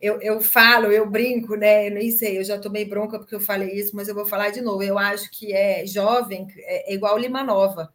Eu, 0.03 0.21
eu 0.21 0.41
falo, 0.43 0.91
eu 0.91 1.09
brinco, 1.09 1.55
né? 1.55 1.87
Eu 1.87 1.93
nem 1.93 2.11
sei, 2.11 2.37
eu 2.37 2.43
já 2.43 2.59
tomei 2.59 2.85
bronca 2.85 3.21
porque 3.21 3.37
eu 3.37 3.41
falei 3.41 3.71
isso, 3.71 3.95
mas 3.95 4.09
eu 4.09 4.15
vou 4.17 4.27
falar 4.27 4.51
de 4.51 4.61
novo. 4.61 4.83
Eu 4.83 4.99
acho 4.99 5.31
que 5.31 5.53
é 5.53 5.87
jovem, 5.87 6.49
é, 6.59 6.93
é 6.93 6.95
igual 6.95 7.17
Lima 7.17 7.45
Nova, 7.45 7.93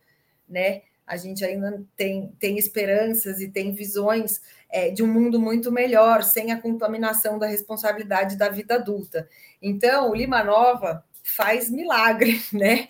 né? 0.47 0.83
A 1.05 1.17
gente 1.17 1.43
ainda 1.43 1.83
tem, 1.97 2.33
tem 2.39 2.57
esperanças 2.57 3.41
e 3.41 3.49
tem 3.49 3.73
visões 3.73 4.41
é, 4.69 4.89
de 4.89 5.03
um 5.03 5.07
mundo 5.07 5.39
muito 5.39 5.69
melhor, 5.69 6.23
sem 6.23 6.51
a 6.51 6.61
contaminação 6.61 7.37
da 7.37 7.47
responsabilidade 7.47 8.37
da 8.37 8.47
vida 8.49 8.75
adulta. 8.75 9.27
Então, 9.61 10.09
o 10.09 10.15
Lima 10.15 10.43
Nova 10.43 11.03
faz 11.27 11.69
milagre, 11.69 12.41
né? 12.53 12.87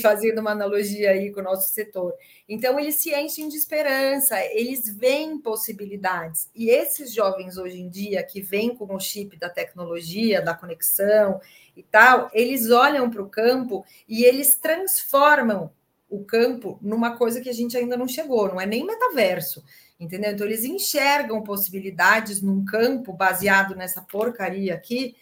Fazendo 0.00 0.40
uma 0.40 0.52
analogia 0.52 1.10
aí 1.10 1.32
com 1.32 1.40
o 1.40 1.44
nosso 1.44 1.68
setor. 1.72 2.14
Então, 2.48 2.78
eles 2.78 2.96
se 2.96 3.14
enchem 3.14 3.48
de 3.48 3.56
esperança, 3.56 4.40
eles 4.54 4.88
veem 4.96 5.38
possibilidades. 5.38 6.48
E 6.54 6.70
esses 6.70 7.12
jovens 7.12 7.56
hoje 7.56 7.80
em 7.80 7.88
dia, 7.88 8.22
que 8.22 8.40
vêm 8.40 8.74
com 8.74 8.94
o 8.94 9.00
chip 9.00 9.36
da 9.36 9.50
tecnologia, 9.50 10.40
da 10.40 10.54
conexão 10.54 11.40
e 11.76 11.82
tal, 11.82 12.30
eles 12.32 12.70
olham 12.70 13.10
para 13.10 13.22
o 13.22 13.28
campo 13.28 13.84
e 14.08 14.24
eles 14.24 14.54
transformam 14.54 15.72
o 16.08 16.24
campo 16.24 16.78
numa 16.80 17.16
coisa 17.16 17.40
que 17.40 17.48
a 17.48 17.54
gente 17.54 17.76
ainda 17.76 17.96
não 17.96 18.06
chegou, 18.06 18.48
não 18.48 18.60
é 18.60 18.66
nem 18.66 18.86
metaverso, 18.86 19.64
entendeu? 19.98 20.30
Então, 20.30 20.46
eles 20.46 20.62
enxergam 20.62 21.42
possibilidades 21.42 22.42
num 22.42 22.64
campo 22.64 23.12
baseado 23.12 23.74
nessa 23.74 24.02
porcaria 24.02 24.74
aqui, 24.74 25.16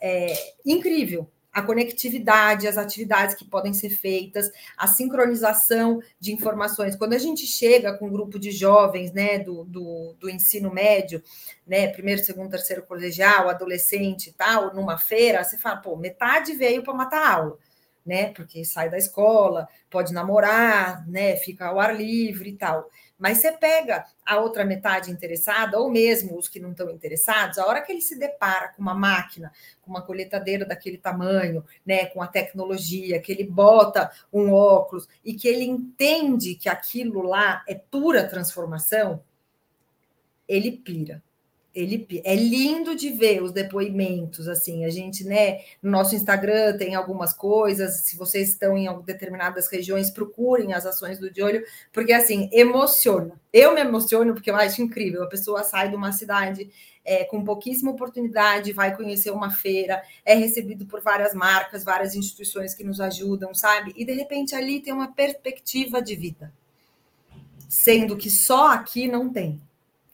é, 0.00 0.34
incrível 0.64 1.28
a 1.54 1.62
conectividade, 1.62 2.66
as 2.66 2.76
atividades 2.76 3.36
que 3.36 3.44
podem 3.44 3.72
ser 3.72 3.90
feitas, 3.90 4.50
a 4.76 4.88
sincronização 4.88 6.02
de 6.18 6.32
informações. 6.32 6.96
Quando 6.96 7.12
a 7.12 7.18
gente 7.18 7.46
chega 7.46 7.96
com 7.96 8.08
um 8.08 8.12
grupo 8.12 8.40
de 8.40 8.50
jovens 8.50 9.12
né, 9.12 9.38
do, 9.38 9.64
do, 9.64 10.16
do 10.18 10.28
ensino 10.28 10.72
médio, 10.72 11.22
né, 11.64 11.86
primeiro, 11.88 12.24
segundo, 12.24 12.50
terceiro 12.50 12.82
colegial, 12.82 13.48
adolescente 13.48 14.30
e 14.30 14.32
tal, 14.32 14.74
numa 14.74 14.98
feira, 14.98 15.44
você 15.44 15.56
fala, 15.56 15.76
pô, 15.76 15.96
metade 15.96 16.54
veio 16.54 16.82
para 16.82 16.92
matar 16.92 17.32
aula. 17.32 17.56
Né, 18.04 18.34
porque 18.34 18.66
sai 18.66 18.90
da 18.90 18.98
escola, 18.98 19.66
pode 19.88 20.12
namorar, 20.12 21.08
né, 21.08 21.36
fica 21.36 21.68
ao 21.68 21.80
ar 21.80 21.96
livre 21.96 22.50
e 22.50 22.56
tal. 22.56 22.90
Mas 23.18 23.38
você 23.38 23.52
pega 23.52 24.04
a 24.26 24.38
outra 24.38 24.64
metade 24.64 25.10
interessada, 25.10 25.78
ou 25.78 25.90
mesmo 25.90 26.36
os 26.36 26.48
que 26.48 26.58
não 26.58 26.72
estão 26.72 26.90
interessados, 26.90 27.58
a 27.58 27.66
hora 27.66 27.80
que 27.80 27.92
ele 27.92 28.00
se 28.00 28.18
depara 28.18 28.68
com 28.68 28.82
uma 28.82 28.94
máquina, 28.94 29.52
com 29.80 29.90
uma 29.90 30.02
coletadeira 30.02 30.64
daquele 30.64 30.98
tamanho, 30.98 31.64
né, 31.86 32.06
com 32.06 32.20
a 32.20 32.26
tecnologia, 32.26 33.20
que 33.20 33.30
ele 33.30 33.44
bota 33.44 34.10
um 34.32 34.52
óculos 34.52 35.08
e 35.24 35.34
que 35.34 35.46
ele 35.46 35.64
entende 35.64 36.54
que 36.56 36.68
aquilo 36.68 37.22
lá 37.22 37.62
é 37.68 37.74
pura 37.74 38.28
transformação, 38.28 39.22
ele 40.48 40.72
pira 40.72 41.22
ele 41.74 42.06
é 42.24 42.36
lindo 42.36 42.94
de 42.94 43.10
ver 43.10 43.42
os 43.42 43.50
depoimentos, 43.50 44.46
assim, 44.46 44.84
a 44.84 44.90
gente, 44.90 45.24
né, 45.24 45.60
no 45.82 45.90
nosso 45.90 46.14
Instagram 46.14 46.76
tem 46.76 46.94
algumas 46.94 47.32
coisas, 47.32 48.00
se 48.00 48.16
vocês 48.16 48.50
estão 48.50 48.78
em 48.78 48.88
determinadas 49.02 49.68
regiões, 49.68 50.10
procurem 50.10 50.72
as 50.72 50.86
ações 50.86 51.18
do 51.18 51.30
de 51.30 51.42
olho, 51.42 51.64
porque 51.92 52.12
assim, 52.12 52.48
emociona. 52.52 53.32
Eu 53.52 53.74
me 53.74 53.80
emociono 53.80 54.34
porque 54.34 54.50
eu 54.50 54.56
acho 54.56 54.82
incrível, 54.82 55.24
a 55.24 55.28
pessoa 55.28 55.64
sai 55.64 55.88
de 55.88 55.96
uma 55.96 56.12
cidade 56.12 56.70
é, 57.04 57.24
com 57.24 57.44
pouquíssima 57.44 57.90
oportunidade, 57.90 58.72
vai 58.72 58.96
conhecer 58.96 59.30
uma 59.30 59.50
feira, 59.50 60.02
é 60.24 60.34
recebido 60.34 60.86
por 60.86 61.02
várias 61.02 61.34
marcas, 61.34 61.84
várias 61.84 62.14
instituições 62.14 62.72
que 62.72 62.84
nos 62.84 63.00
ajudam, 63.00 63.52
sabe? 63.52 63.92
E 63.96 64.04
de 64.04 64.12
repente 64.12 64.54
ali 64.54 64.80
tem 64.80 64.92
uma 64.92 65.12
perspectiva 65.12 66.00
de 66.00 66.14
vida. 66.14 66.52
Sendo 67.68 68.16
que 68.16 68.30
só 68.30 68.68
aqui 68.68 69.08
não 69.08 69.28
tem. 69.28 69.60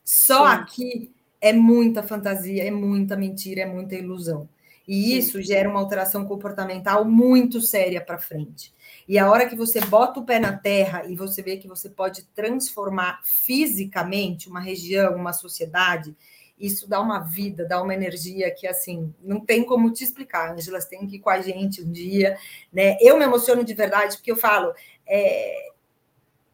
Só 0.02 0.48
Sim. 0.48 0.54
aqui 0.54 1.10
é 1.40 1.52
muita 1.52 2.02
fantasia, 2.02 2.64
é 2.64 2.70
muita 2.70 3.16
mentira, 3.16 3.62
é 3.62 3.66
muita 3.66 3.94
ilusão. 3.94 4.48
E 4.86 5.16
isso 5.16 5.40
gera 5.40 5.68
uma 5.68 5.78
alteração 5.78 6.24
comportamental 6.24 7.04
muito 7.04 7.60
séria 7.60 8.00
para 8.00 8.18
frente. 8.18 8.74
E 9.08 9.18
a 9.18 9.30
hora 9.30 9.48
que 9.48 9.54
você 9.54 9.80
bota 9.80 10.18
o 10.18 10.24
pé 10.24 10.38
na 10.38 10.56
terra 10.56 11.04
e 11.06 11.14
você 11.14 11.42
vê 11.42 11.56
que 11.56 11.68
você 11.68 11.88
pode 11.88 12.24
transformar 12.34 13.20
fisicamente 13.24 14.48
uma 14.48 14.60
região, 14.60 15.14
uma 15.14 15.32
sociedade, 15.32 16.16
isso 16.58 16.88
dá 16.88 17.00
uma 17.00 17.20
vida, 17.20 17.64
dá 17.64 17.80
uma 17.82 17.94
energia 17.94 18.50
que, 18.50 18.66
assim, 18.66 19.14
não 19.22 19.40
tem 19.40 19.64
como 19.64 19.90
te 19.92 20.04
explicar. 20.04 20.52
Angela, 20.52 20.80
você 20.80 20.90
tem 20.90 21.06
que 21.06 21.16
ir 21.16 21.20
com 21.20 21.30
a 21.30 21.40
gente 21.40 21.82
um 21.82 21.90
dia, 21.90 22.36
né? 22.72 22.96
Eu 23.00 23.16
me 23.16 23.24
emociono 23.24 23.64
de 23.64 23.72
verdade 23.72 24.16
porque 24.16 24.30
eu 24.30 24.36
falo, 24.36 24.74
é, 25.06 25.70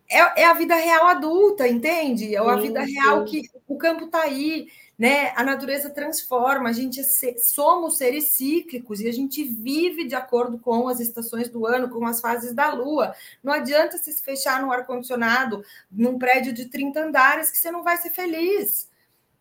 é, 0.08 0.42
é 0.42 0.44
a 0.44 0.54
vida 0.54 0.74
real 0.74 1.06
adulta, 1.06 1.66
entende? 1.66 2.34
É 2.34 2.38
a 2.38 2.56
vida 2.56 2.80
real 2.82 3.24
que 3.24 3.42
o 3.66 3.76
campo 3.76 4.06
está 4.06 4.22
aí, 4.22 4.68
né? 4.98 5.32
A 5.36 5.44
natureza 5.44 5.90
transforma, 5.90 6.68
a 6.68 6.72
gente 6.72 7.00
é, 7.00 7.38
somos 7.38 7.98
seres 7.98 8.30
cíclicos 8.30 9.00
e 9.00 9.08
a 9.08 9.12
gente 9.12 9.44
vive 9.44 10.06
de 10.06 10.14
acordo 10.14 10.58
com 10.58 10.88
as 10.88 11.00
estações 11.00 11.48
do 11.48 11.66
ano, 11.66 11.88
com 11.88 12.06
as 12.06 12.20
fases 12.20 12.54
da 12.54 12.72
lua. 12.72 13.14
Não 13.42 13.52
adianta 13.52 13.98
se 13.98 14.12
fechar 14.22 14.62
no 14.62 14.72
ar-condicionado 14.72 15.62
num 15.90 16.18
prédio 16.18 16.52
de 16.52 16.66
30 16.66 17.00
andares 17.04 17.50
que 17.50 17.58
você 17.58 17.70
não 17.70 17.82
vai 17.82 17.96
ser 17.96 18.10
feliz. 18.10 18.88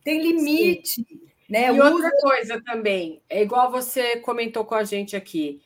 Tem 0.03 0.21
limite. 0.21 1.05
Sim. 1.07 1.25
Né? 1.49 1.67
E 1.71 1.79
outra 1.79 2.09
coisa 2.21 2.61
também, 2.65 3.21
é 3.29 3.43
igual 3.43 3.71
você 3.71 4.17
comentou 4.17 4.65
com 4.65 4.75
a 4.75 4.83
gente 4.83 5.15
aqui. 5.15 5.61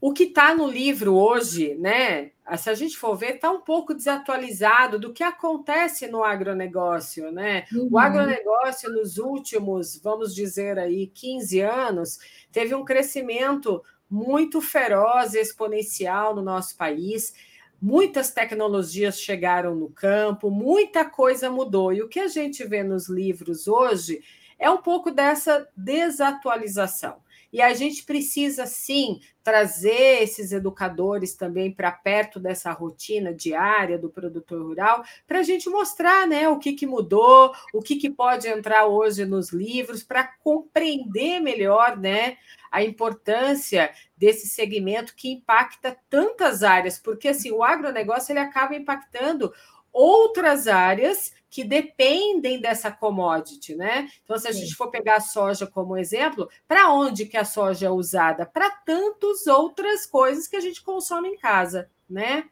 O 0.00 0.14
que 0.14 0.24
está 0.24 0.54
no 0.54 0.66
livro 0.66 1.14
hoje, 1.14 1.74
né? 1.74 2.30
Se 2.56 2.70
a 2.70 2.74
gente 2.74 2.96
for 2.96 3.16
ver, 3.16 3.36
está 3.36 3.50
um 3.50 3.60
pouco 3.60 3.94
desatualizado 3.94 4.98
do 4.98 5.12
que 5.12 5.22
acontece 5.22 6.06
no 6.06 6.24
agronegócio, 6.24 7.30
né? 7.30 7.64
Uhum. 7.72 7.88
O 7.92 7.98
agronegócio, 7.98 8.90
nos 8.90 9.18
últimos, 9.18 10.00
vamos 10.02 10.34
dizer 10.34 10.78
aí, 10.78 11.06
15 11.06 11.60
anos, 11.60 12.18
teve 12.50 12.74
um 12.74 12.84
crescimento 12.84 13.82
muito 14.10 14.60
feroz, 14.60 15.34
exponencial 15.34 16.34
no 16.34 16.42
nosso 16.42 16.76
país. 16.76 17.32
Muitas 17.80 18.30
tecnologias 18.30 19.20
chegaram 19.20 19.74
no 19.74 19.88
campo, 19.88 20.50
muita 20.50 21.04
coisa 21.04 21.48
mudou. 21.48 21.92
E 21.92 22.02
o 22.02 22.08
que 22.08 22.20
a 22.20 22.28
gente 22.28 22.64
vê 22.64 22.82
nos 22.82 23.08
livros 23.08 23.68
hoje 23.68 24.22
é 24.58 24.68
um 24.68 24.78
pouco 24.78 25.10
dessa 25.10 25.66
desatualização. 25.74 27.16
E 27.52 27.60
a 27.60 27.74
gente 27.74 28.04
precisa, 28.04 28.64
sim, 28.66 29.20
trazer 29.42 30.22
esses 30.22 30.52
educadores 30.52 31.34
também 31.34 31.72
para 31.72 31.90
perto 31.90 32.38
dessa 32.38 32.70
rotina 32.72 33.34
diária 33.34 33.98
do 33.98 34.08
produtor 34.08 34.62
rural, 34.62 35.02
para 35.26 35.40
a 35.40 35.42
gente 35.42 35.68
mostrar 35.68 36.26
né, 36.26 36.48
o 36.48 36.58
que, 36.58 36.74
que 36.74 36.86
mudou, 36.86 37.52
o 37.72 37.82
que, 37.82 37.96
que 37.96 38.10
pode 38.10 38.46
entrar 38.46 38.86
hoje 38.86 39.24
nos 39.24 39.50
livros, 39.50 40.02
para 40.02 40.24
compreender 40.44 41.40
melhor 41.40 41.96
né, 41.96 42.36
a 42.70 42.84
importância 42.84 43.90
desse 44.16 44.46
segmento 44.46 45.16
que 45.16 45.30
impacta 45.30 45.96
tantas 46.08 46.62
áreas, 46.62 46.98
porque 46.98 47.28
assim, 47.28 47.50
o 47.50 47.64
agronegócio 47.64 48.32
ele 48.32 48.40
acaba 48.40 48.76
impactando 48.76 49.52
outras 49.92 50.68
áreas 50.68 51.32
que 51.50 51.64
dependem 51.64 52.60
dessa 52.60 52.92
commodity, 52.92 53.74
né? 53.74 54.08
Então, 54.22 54.38
se 54.38 54.46
a 54.46 54.52
Sim. 54.52 54.60
gente 54.60 54.76
for 54.76 54.88
pegar 54.88 55.16
a 55.16 55.20
soja 55.20 55.66
como 55.66 55.96
exemplo, 55.96 56.48
para 56.66 56.92
onde 56.92 57.26
que 57.26 57.36
a 57.36 57.44
soja 57.44 57.88
é 57.88 57.90
usada? 57.90 58.46
Para 58.46 58.70
tantas 58.70 59.46
outras 59.48 60.06
coisas 60.06 60.46
que 60.46 60.56
a 60.56 60.60
gente 60.60 60.80
consome 60.80 61.28
em 61.28 61.36
casa, 61.36 61.90
né? 62.08 62.44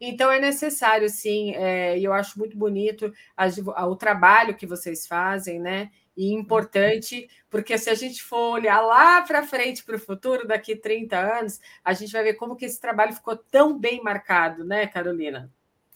Então 0.00 0.30
é 0.30 0.38
necessário, 0.38 1.08
sim, 1.08 1.52
é, 1.54 1.98
e 1.98 2.04
eu 2.04 2.12
acho 2.12 2.38
muito 2.38 2.56
bonito 2.56 3.12
a, 3.36 3.46
a, 3.76 3.86
o 3.86 3.96
trabalho 3.96 4.56
que 4.56 4.66
vocês 4.66 5.06
fazem, 5.06 5.58
né? 5.58 5.90
E 6.16 6.32
importante, 6.32 7.28
porque 7.48 7.78
se 7.78 7.88
a 7.90 7.94
gente 7.94 8.22
for 8.22 8.52
olhar 8.52 8.80
lá 8.80 9.22
para 9.22 9.46
frente, 9.46 9.82
para 9.82 9.96
o 9.96 10.00
futuro, 10.00 10.46
daqui 10.46 10.76
30 10.76 11.16
anos, 11.18 11.60
a 11.82 11.92
gente 11.92 12.12
vai 12.12 12.22
ver 12.22 12.34
como 12.34 12.56
que 12.56 12.66
esse 12.66 12.80
trabalho 12.80 13.14
ficou 13.14 13.36
tão 13.36 13.78
bem 13.78 14.02
marcado, 14.02 14.64
né, 14.64 14.86
Carolina? 14.86 15.50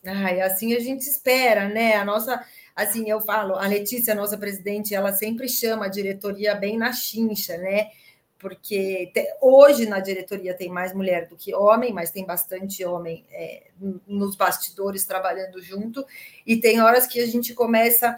Ai, 0.06 0.40
assim 0.40 0.74
a 0.74 0.80
gente 0.80 1.02
espera, 1.02 1.68
né? 1.68 1.94
A 1.96 2.04
nossa, 2.04 2.44
assim, 2.74 3.10
eu 3.10 3.20
falo, 3.20 3.56
a 3.56 3.66
Letícia, 3.66 4.14
nossa 4.14 4.38
presidente, 4.38 4.94
ela 4.94 5.12
sempre 5.12 5.48
chama 5.48 5.86
a 5.86 5.88
diretoria 5.88 6.54
bem 6.54 6.78
na 6.78 6.92
chincha, 6.92 7.56
né? 7.58 7.90
Porque 8.38 9.10
te, 9.12 9.26
hoje 9.42 9.86
na 9.86 9.98
diretoria 9.98 10.54
tem 10.54 10.68
mais 10.68 10.94
mulher 10.94 11.26
do 11.26 11.36
que 11.36 11.52
homem, 11.54 11.92
mas 11.92 12.12
tem 12.12 12.24
bastante 12.24 12.84
homem 12.84 13.26
é, 13.30 13.70
nos 14.06 14.36
bastidores 14.36 15.04
trabalhando 15.04 15.60
junto, 15.60 16.06
e 16.46 16.56
tem 16.56 16.80
horas 16.80 17.06
que 17.06 17.20
a 17.20 17.26
gente 17.26 17.52
começa 17.52 18.16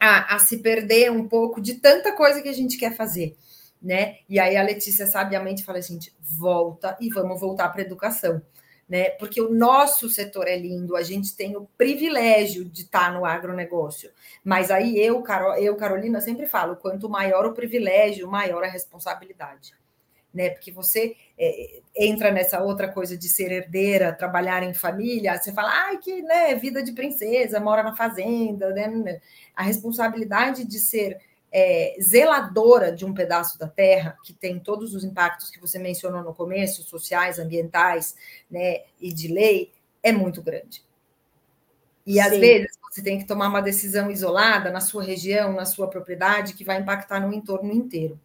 a, 0.00 0.36
a 0.36 0.38
se 0.38 0.58
perder 0.58 1.12
um 1.12 1.28
pouco 1.28 1.60
de 1.60 1.74
tanta 1.74 2.12
coisa 2.12 2.40
que 2.40 2.48
a 2.48 2.54
gente 2.54 2.78
quer 2.78 2.96
fazer. 2.96 3.36
Né? 3.82 4.18
E 4.26 4.40
aí 4.40 4.56
a 4.56 4.62
Letícia 4.62 5.06
sabiamente 5.06 5.62
fala 5.62 5.78
assim: 5.78 5.98
volta 6.18 6.96
e 6.98 7.10
vamos 7.10 7.38
voltar 7.38 7.68
para 7.68 7.82
a 7.82 7.84
educação 7.84 8.40
né? 8.88 9.10
Porque 9.10 9.40
o 9.40 9.52
nosso 9.52 10.08
setor 10.08 10.46
é 10.46 10.56
lindo, 10.56 10.94
a 10.94 11.02
gente 11.02 11.36
tem 11.36 11.56
o 11.56 11.68
privilégio 11.76 12.64
de 12.64 12.82
estar 12.82 13.12
no 13.12 13.24
agronegócio. 13.24 14.10
Mas 14.44 14.70
aí 14.70 14.98
eu, 14.98 15.20
Carol, 15.22 15.56
eu, 15.56 15.74
Carolina, 15.76 16.20
sempre 16.20 16.46
falo: 16.46 16.76
quanto 16.76 17.08
maior 17.08 17.44
o 17.46 17.54
privilégio, 17.54 18.28
maior 18.28 18.62
a 18.62 18.68
responsabilidade. 18.68 19.74
Né? 20.32 20.50
Porque 20.50 20.70
você 20.70 21.16
é, 21.38 21.80
entra 21.96 22.30
nessa 22.30 22.62
outra 22.62 22.88
coisa 22.88 23.16
de 23.16 23.26
ser 23.26 23.50
herdeira, 23.50 24.12
trabalhar 24.12 24.62
em 24.62 24.74
família, 24.74 25.38
você 25.38 25.50
fala, 25.50 25.70
ai, 25.70 25.96
que 25.96 26.20
né, 26.20 26.54
vida 26.54 26.82
de 26.82 26.92
princesa, 26.92 27.58
mora 27.58 27.82
na 27.82 27.96
fazenda, 27.96 28.68
né? 28.70 29.18
A 29.54 29.62
responsabilidade 29.62 30.66
de 30.66 30.78
ser 30.78 31.18
é, 31.52 31.96
zeladora 32.00 32.92
de 32.92 33.04
um 33.04 33.14
pedaço 33.14 33.58
da 33.58 33.68
terra, 33.68 34.16
que 34.24 34.32
tem 34.32 34.58
todos 34.58 34.94
os 34.94 35.04
impactos 35.04 35.50
que 35.50 35.60
você 35.60 35.78
mencionou 35.78 36.22
no 36.22 36.34
começo, 36.34 36.82
sociais, 36.82 37.38
ambientais, 37.38 38.14
né, 38.50 38.82
e 39.00 39.12
de 39.12 39.28
lei, 39.28 39.72
é 40.02 40.12
muito 40.12 40.42
grande. 40.42 40.84
E 42.06 42.14
Sim. 42.14 42.20
às 42.20 42.38
vezes 42.38 42.78
você 42.82 43.02
tem 43.02 43.18
que 43.18 43.26
tomar 43.26 43.48
uma 43.48 43.60
decisão 43.60 44.10
isolada 44.10 44.70
na 44.70 44.80
sua 44.80 45.02
região, 45.02 45.52
na 45.52 45.64
sua 45.64 45.88
propriedade, 45.88 46.54
que 46.54 46.64
vai 46.64 46.78
impactar 46.78 47.20
no 47.20 47.32
entorno 47.32 47.72
inteiro. 47.72 48.18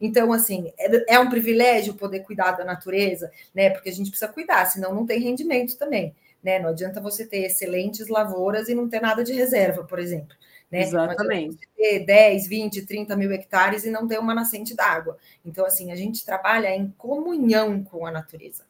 Então, 0.00 0.32
assim, 0.32 0.72
é, 0.78 1.14
é 1.14 1.18
um 1.18 1.28
privilégio 1.28 1.94
poder 1.94 2.20
cuidar 2.20 2.52
da 2.52 2.64
natureza, 2.64 3.30
né? 3.54 3.70
Porque 3.70 3.88
a 3.88 3.92
gente 3.92 4.10
precisa 4.10 4.30
cuidar, 4.30 4.66
senão 4.66 4.94
não 4.94 5.06
tem 5.06 5.20
rendimento 5.20 5.76
também. 5.76 6.14
Né? 6.42 6.58
Não 6.58 6.68
adianta 6.68 7.00
você 7.00 7.26
ter 7.26 7.44
excelentes 7.44 8.08
lavouras 8.08 8.68
e 8.68 8.74
não 8.74 8.88
ter 8.88 9.00
nada 9.00 9.24
de 9.24 9.32
reserva, 9.32 9.82
por 9.82 9.98
exemplo. 9.98 10.36
Né? 10.70 10.82
Exatamente. 10.82 11.68
Ter 11.76 12.04
10, 12.04 12.48
20, 12.48 12.86
30 12.86 13.16
mil 13.16 13.32
hectares 13.32 13.84
e 13.84 13.90
não 13.90 14.06
ter 14.08 14.18
uma 14.18 14.34
nascente 14.34 14.74
d'água. 14.74 15.16
Então, 15.44 15.64
assim, 15.64 15.92
a 15.92 15.96
gente 15.96 16.24
trabalha 16.24 16.74
em 16.74 16.90
comunhão 16.98 17.82
com 17.84 18.06
a 18.06 18.10
natureza. 18.10 18.64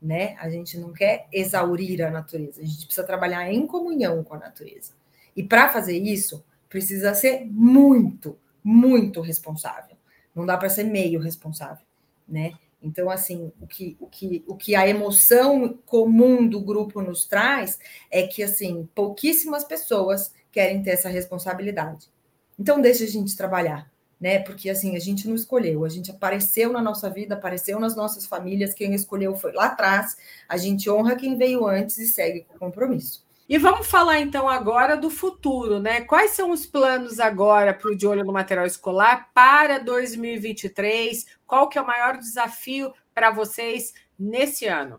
Né? 0.00 0.36
A 0.38 0.50
gente 0.50 0.78
não 0.78 0.92
quer 0.92 1.26
exaurir 1.32 2.02
a 2.02 2.10
natureza, 2.10 2.60
a 2.60 2.64
gente 2.64 2.84
precisa 2.84 3.06
trabalhar 3.06 3.50
em 3.50 3.66
comunhão 3.66 4.22
com 4.22 4.34
a 4.34 4.38
natureza. 4.38 4.92
E 5.34 5.42
para 5.42 5.70
fazer 5.70 5.96
isso, 5.96 6.44
precisa 6.68 7.14
ser 7.14 7.46
muito, 7.46 8.38
muito 8.62 9.20
responsável. 9.20 9.96
Não 10.34 10.44
dá 10.44 10.56
para 10.56 10.68
ser 10.68 10.84
meio 10.84 11.20
responsável, 11.20 11.84
né? 12.28 12.54
Então, 12.82 13.08
assim, 13.08 13.50
o 13.58 13.66
que, 13.66 13.96
o, 13.98 14.06
que, 14.06 14.44
o 14.46 14.54
que 14.54 14.74
a 14.74 14.86
emoção 14.86 15.78
comum 15.86 16.46
do 16.46 16.60
grupo 16.60 17.00
nos 17.00 17.24
traz 17.24 17.78
é 18.10 18.26
que, 18.26 18.42
assim, 18.42 18.86
pouquíssimas 18.94 19.64
pessoas 19.64 20.34
querem 20.54 20.80
ter 20.82 20.90
essa 20.90 21.08
responsabilidade. 21.08 22.08
Então, 22.56 22.80
deixa 22.80 23.02
a 23.02 23.08
gente 23.08 23.36
trabalhar, 23.36 23.90
né? 24.20 24.38
Porque 24.38 24.70
assim, 24.70 24.96
a 24.96 25.00
gente 25.00 25.26
não 25.26 25.34
escolheu, 25.34 25.84
a 25.84 25.88
gente 25.88 26.12
apareceu 26.12 26.72
na 26.72 26.80
nossa 26.80 27.10
vida, 27.10 27.34
apareceu 27.34 27.80
nas 27.80 27.96
nossas 27.96 28.24
famílias, 28.24 28.72
quem 28.72 28.94
escolheu 28.94 29.34
foi 29.34 29.52
lá 29.52 29.66
atrás, 29.66 30.16
a 30.48 30.56
gente 30.56 30.88
honra 30.88 31.16
quem 31.16 31.36
veio 31.36 31.66
antes 31.66 31.98
e 31.98 32.06
segue 32.06 32.46
com 32.48 32.56
compromisso. 32.56 33.24
E 33.46 33.58
vamos 33.58 33.86
falar 33.88 34.20
então 34.20 34.48
agora 34.48 34.96
do 34.96 35.10
futuro, 35.10 35.78
né? 35.78 36.00
Quais 36.02 36.30
são 36.30 36.50
os 36.50 36.64
planos 36.64 37.20
agora 37.20 37.74
para 37.74 37.90
o 37.90 37.96
De 37.96 38.06
Olho 38.06 38.24
no 38.24 38.32
Material 38.32 38.64
Escolar 38.64 39.30
para 39.34 39.78
2023? 39.78 41.26
Qual 41.46 41.68
que 41.68 41.76
é 41.76 41.82
o 41.82 41.86
maior 41.86 42.16
desafio 42.16 42.94
para 43.12 43.30
vocês 43.30 43.92
nesse 44.18 44.66
ano? 44.66 44.98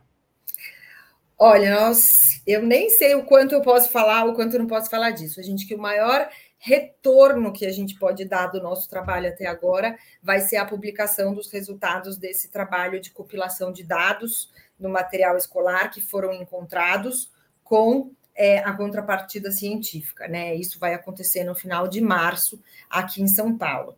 Olha, 1.37 1.81
nós, 1.81 2.41
eu 2.47 2.61
nem 2.61 2.89
sei 2.89 3.13
o 3.13 3.25
quanto 3.25 3.53
eu 3.53 3.61
posso 3.61 3.89
falar, 3.89 4.25
o 4.25 4.33
quanto 4.33 4.53
eu 4.53 4.59
não 4.59 4.67
posso 4.67 4.89
falar 4.89 5.11
disso. 5.11 5.39
A 5.39 5.43
gente 5.43 5.67
que 5.67 5.75
o 5.75 5.79
maior 5.79 6.29
retorno 6.57 7.51
que 7.51 7.65
a 7.65 7.71
gente 7.71 7.99
pode 7.99 8.23
dar 8.25 8.47
do 8.47 8.61
nosso 8.61 8.89
trabalho 8.89 9.27
até 9.27 9.45
agora 9.45 9.97
vai 10.23 10.39
ser 10.39 10.55
a 10.55 10.65
publicação 10.65 11.33
dos 11.33 11.51
resultados 11.51 12.17
desse 12.17 12.49
trabalho 12.49 13.01
de 13.01 13.11
compilação 13.11 13.71
de 13.71 13.83
dados 13.83 14.49
no 14.79 14.89
material 14.89 15.37
escolar 15.37 15.89
que 15.91 16.01
foram 16.01 16.33
encontrados 16.33 17.29
com 17.63 18.11
é, 18.33 18.59
a 18.59 18.73
contrapartida 18.73 19.51
científica, 19.51 20.27
né? 20.27 20.55
Isso 20.55 20.79
vai 20.79 20.93
acontecer 20.93 21.43
no 21.43 21.53
final 21.53 21.87
de 21.87 22.01
março 22.01 22.61
aqui 22.89 23.21
em 23.21 23.27
São 23.27 23.57
Paulo. 23.57 23.95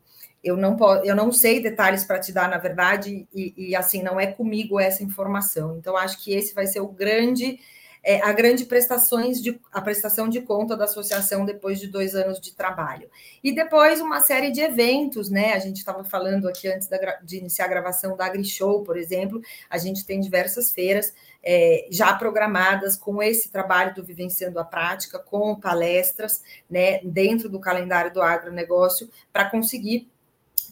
Eu 0.47 0.55
não, 0.55 0.77
posso, 0.77 1.03
eu 1.05 1.15
não 1.15 1.31
sei 1.31 1.59
detalhes 1.61 2.05
para 2.05 2.19
te 2.19 2.31
dar, 2.31 2.49
na 2.49 2.57
verdade, 2.57 3.27
e, 3.33 3.53
e, 3.57 3.75
assim, 3.75 4.01
não 4.01 4.19
é 4.19 4.27
comigo 4.27 4.79
essa 4.79 5.03
informação. 5.03 5.77
Então, 5.77 5.97
acho 5.97 6.23
que 6.23 6.33
esse 6.33 6.53
vai 6.53 6.65
ser 6.65 6.79
o 6.79 6.87
grande, 6.87 7.59
é, 8.01 8.21
a 8.21 8.31
grande 8.31 8.63
prestações 8.63 9.41
de, 9.41 9.59
a 9.73 9.81
prestação 9.81 10.29
de 10.29 10.39
conta 10.39 10.77
da 10.77 10.85
associação 10.85 11.43
depois 11.43 11.79
de 11.79 11.87
dois 11.87 12.15
anos 12.15 12.39
de 12.39 12.55
trabalho. 12.55 13.09
E 13.43 13.51
depois 13.51 13.99
uma 13.99 14.21
série 14.21 14.51
de 14.51 14.61
eventos, 14.61 15.29
né? 15.29 15.53
A 15.53 15.59
gente 15.59 15.77
estava 15.77 16.03
falando 16.05 16.47
aqui 16.47 16.69
antes 16.69 16.87
da, 16.87 16.97
de 17.21 17.37
iniciar 17.37 17.65
a 17.65 17.69
gravação 17.69 18.15
da 18.15 18.25
AgriShow, 18.25 18.83
por 18.83 18.97
exemplo, 18.97 19.41
a 19.69 19.77
gente 19.77 20.05
tem 20.05 20.21
diversas 20.21 20.71
feiras 20.71 21.13
é, 21.43 21.87
já 21.91 22.13
programadas 22.13 22.95
com 22.95 23.21
esse 23.21 23.51
trabalho 23.51 23.93
do 23.93 24.03
Vivenciando 24.03 24.59
a 24.59 24.65
Prática, 24.65 25.19
com 25.19 25.55
palestras, 25.55 26.41
né, 26.69 26.99
dentro 27.03 27.49
do 27.49 27.59
calendário 27.59 28.13
do 28.13 28.21
agronegócio, 28.21 29.09
para 29.31 29.49
conseguir 29.49 30.09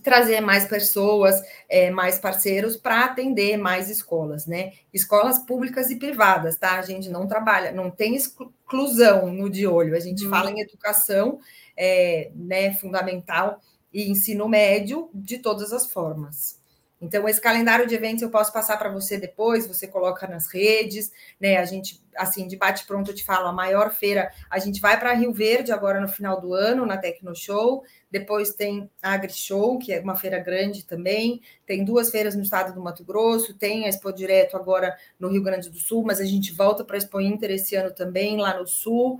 trazer 0.06 0.40
mais 0.40 0.66
pessoas, 0.66 1.42
é, 1.68 1.90
mais 1.90 2.20
parceiros 2.20 2.78
para 2.78 3.04
atender 3.04 3.58
mais 3.58 3.90
escolas, 3.90 4.46
né? 4.46 4.74
Escolas 4.94 5.40
públicas 5.40 5.90
e 5.90 5.98
privadas, 5.98 6.56
tá? 6.56 6.78
A 6.78 6.84
gente 6.84 7.10
não 7.10 7.28
trabalha, 7.28 7.72
não 7.72 7.90
tem 7.90 8.16
exclusão 8.16 9.34
no 9.34 9.50
de 9.50 9.66
olho, 9.66 9.96
a 9.96 10.00
gente 10.00 10.24
uhum. 10.24 10.30
fala 10.30 10.52
em 10.52 10.62
educação 10.62 11.40
é, 11.76 12.30
né, 12.36 12.72
fundamental 12.76 13.60
e 13.92 14.10
ensino 14.10 14.48
médio 14.48 15.10
de 15.12 15.40
todas 15.40 15.74
as 15.74 15.92
formas. 15.92 16.64
Então, 17.02 17.28
esse 17.28 17.42
calendário 17.42 17.88
de 17.88 17.96
eventos 17.96 18.22
eu 18.22 18.30
posso 18.30 18.54
passar 18.54 18.78
para 18.78 18.90
você 18.90 19.18
depois, 19.18 19.68
você 19.68 19.88
coloca 19.88 20.28
nas 20.28 20.48
redes, 20.48 21.12
né? 21.40 21.58
A 21.58 21.66
gente, 21.66 22.02
assim, 22.18 22.48
de 22.48 22.56
bate-pronto, 22.58 23.12
eu 23.12 23.16
te 23.16 23.24
falo, 23.24 23.48
a 23.48 23.54
maior 23.54 23.92
feira, 23.92 24.32
a 24.50 24.60
gente 24.60 24.80
vai 24.82 25.00
para 25.00 25.14
Rio 25.14 25.34
Verde 25.34 25.72
agora 25.72 26.00
no 26.00 26.08
final 26.08 26.40
do 26.40 26.54
ano, 26.54 26.86
na 26.86 26.98
Tecno 26.98 27.36
Show, 27.36 27.84
depois 28.10 28.54
tem 28.54 28.90
a 29.02 29.14
Agri 29.14 29.34
Show, 29.34 29.78
que 29.78 29.92
é 29.92 30.00
uma 30.00 30.16
feira 30.16 30.40
grande 30.40 30.86
também, 30.86 31.42
tem 31.66 31.84
duas 31.84 32.10
feiras 32.10 32.36
no 32.36 32.44
estado 32.44 32.74
do 32.74 32.82
Mato 32.82 33.04
Grosso, 33.04 33.54
tem 33.54 33.86
a 33.86 33.90
Expo 33.90 34.14
Direto 34.14 34.56
agora 34.56 34.96
no 35.20 35.28
Rio 35.28 35.44
Grande 35.44 35.70
do 35.70 35.78
Sul, 35.78 36.04
mas 36.06 36.20
a 36.20 36.26
gente 36.26 36.54
volta 36.54 36.84
para 36.84 36.96
a 36.96 36.98
Expo 36.98 37.20
Inter 37.20 37.52
esse 37.52 37.76
ano 37.76 37.92
também, 37.92 38.38
lá 38.38 38.58
no 38.58 38.66
Sul. 38.66 39.20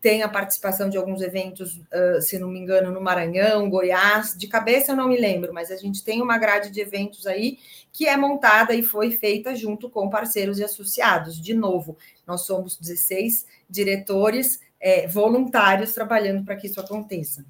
tem 0.00 0.22
a 0.22 0.28
participação 0.28 0.88
de 0.88 0.96
alguns 0.96 1.20
eventos, 1.20 1.80
se 2.20 2.38
não 2.38 2.48
me 2.48 2.60
engano, 2.60 2.92
no 2.92 3.00
Maranhão, 3.00 3.68
Goiás, 3.68 4.36
de 4.36 4.46
cabeça 4.46 4.92
eu 4.92 4.96
não 4.96 5.08
me 5.08 5.18
lembro, 5.18 5.52
mas 5.52 5.70
a 5.70 5.76
gente 5.76 6.04
tem 6.04 6.22
uma 6.22 6.38
grade 6.38 6.70
de 6.70 6.80
eventos 6.80 7.26
aí 7.26 7.58
que 7.96 8.06
é 8.06 8.14
montada 8.14 8.74
e 8.74 8.82
foi 8.82 9.10
feita 9.10 9.56
junto 9.56 9.88
com 9.88 10.10
parceiros 10.10 10.58
e 10.58 10.64
associados. 10.64 11.40
De 11.40 11.54
novo, 11.54 11.96
nós 12.26 12.42
somos 12.42 12.76
16 12.76 13.46
diretores 13.70 14.60
é, 14.78 15.08
voluntários 15.08 15.94
trabalhando 15.94 16.44
para 16.44 16.56
que 16.56 16.66
isso 16.66 16.78
aconteça. 16.78 17.42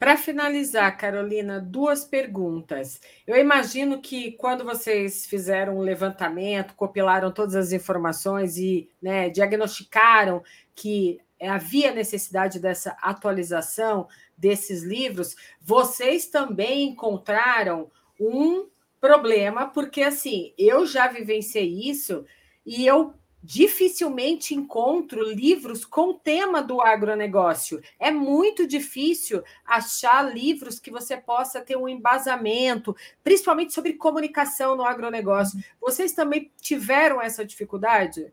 Para 0.00 0.16
finalizar, 0.16 0.96
Carolina, 0.96 1.60
duas 1.60 2.04
perguntas. 2.04 3.00
Eu 3.24 3.36
imagino 3.36 4.00
que 4.00 4.32
quando 4.32 4.64
vocês 4.64 5.26
fizeram 5.26 5.78
um 5.78 5.82
levantamento, 5.82 6.74
compilaram 6.74 7.30
todas 7.30 7.54
as 7.54 7.70
informações 7.70 8.56
e 8.56 8.90
né, 9.00 9.30
diagnosticaram 9.30 10.42
que 10.74 11.20
havia 11.40 11.94
necessidade 11.94 12.58
dessa 12.58 12.96
atualização 13.00 14.08
desses 14.36 14.82
livros, 14.82 15.36
vocês 15.60 16.26
também 16.26 16.88
encontraram 16.88 17.88
um 18.18 18.66
problema, 19.00 19.66
porque 19.68 20.02
assim, 20.02 20.52
eu 20.58 20.86
já 20.86 21.08
vivenciei 21.08 21.88
isso 21.88 22.24
e 22.64 22.86
eu 22.86 23.14
dificilmente 23.42 24.54
encontro 24.54 25.22
livros 25.22 25.84
com 25.84 26.10
o 26.10 26.14
tema 26.14 26.60
do 26.60 26.80
agronegócio. 26.80 27.80
É 27.98 28.10
muito 28.10 28.66
difícil 28.66 29.42
achar 29.64 30.22
livros 30.22 30.80
que 30.80 30.90
você 30.90 31.16
possa 31.16 31.60
ter 31.60 31.76
um 31.76 31.88
embasamento, 31.88 32.96
principalmente 33.22 33.72
sobre 33.72 33.94
comunicação 33.94 34.76
no 34.76 34.84
agronegócio. 34.84 35.58
Vocês 35.80 36.12
também 36.12 36.50
tiveram 36.60 37.22
essa 37.22 37.44
dificuldade? 37.44 38.32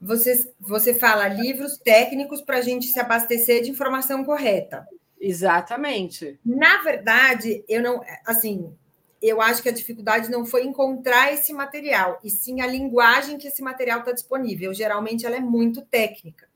Você, 0.00 0.50
você 0.58 0.94
fala 0.94 1.28
livros 1.28 1.76
técnicos 1.76 2.40
para 2.40 2.58
a 2.58 2.62
gente 2.62 2.86
se 2.86 2.98
abastecer 2.98 3.62
de 3.62 3.70
informação 3.70 4.24
correta. 4.24 4.86
Exatamente. 5.20 6.40
Na 6.44 6.78
verdade, 6.82 7.62
eu 7.68 7.82
não, 7.82 8.02
assim, 8.24 8.74
eu 9.20 9.40
acho 9.40 9.62
que 9.62 9.68
a 9.68 9.72
dificuldade 9.72 10.30
não 10.30 10.46
foi 10.46 10.64
encontrar 10.64 11.32
esse 11.32 11.52
material, 11.52 12.18
e 12.24 12.30
sim 12.30 12.60
a 12.60 12.66
linguagem 12.66 13.36
que 13.36 13.48
esse 13.48 13.62
material 13.62 14.00
está 14.00 14.12
disponível. 14.12 14.72
Geralmente 14.72 15.26
ela 15.26 15.36
é 15.36 15.40
muito 15.40 15.82
técnica, 15.82 16.48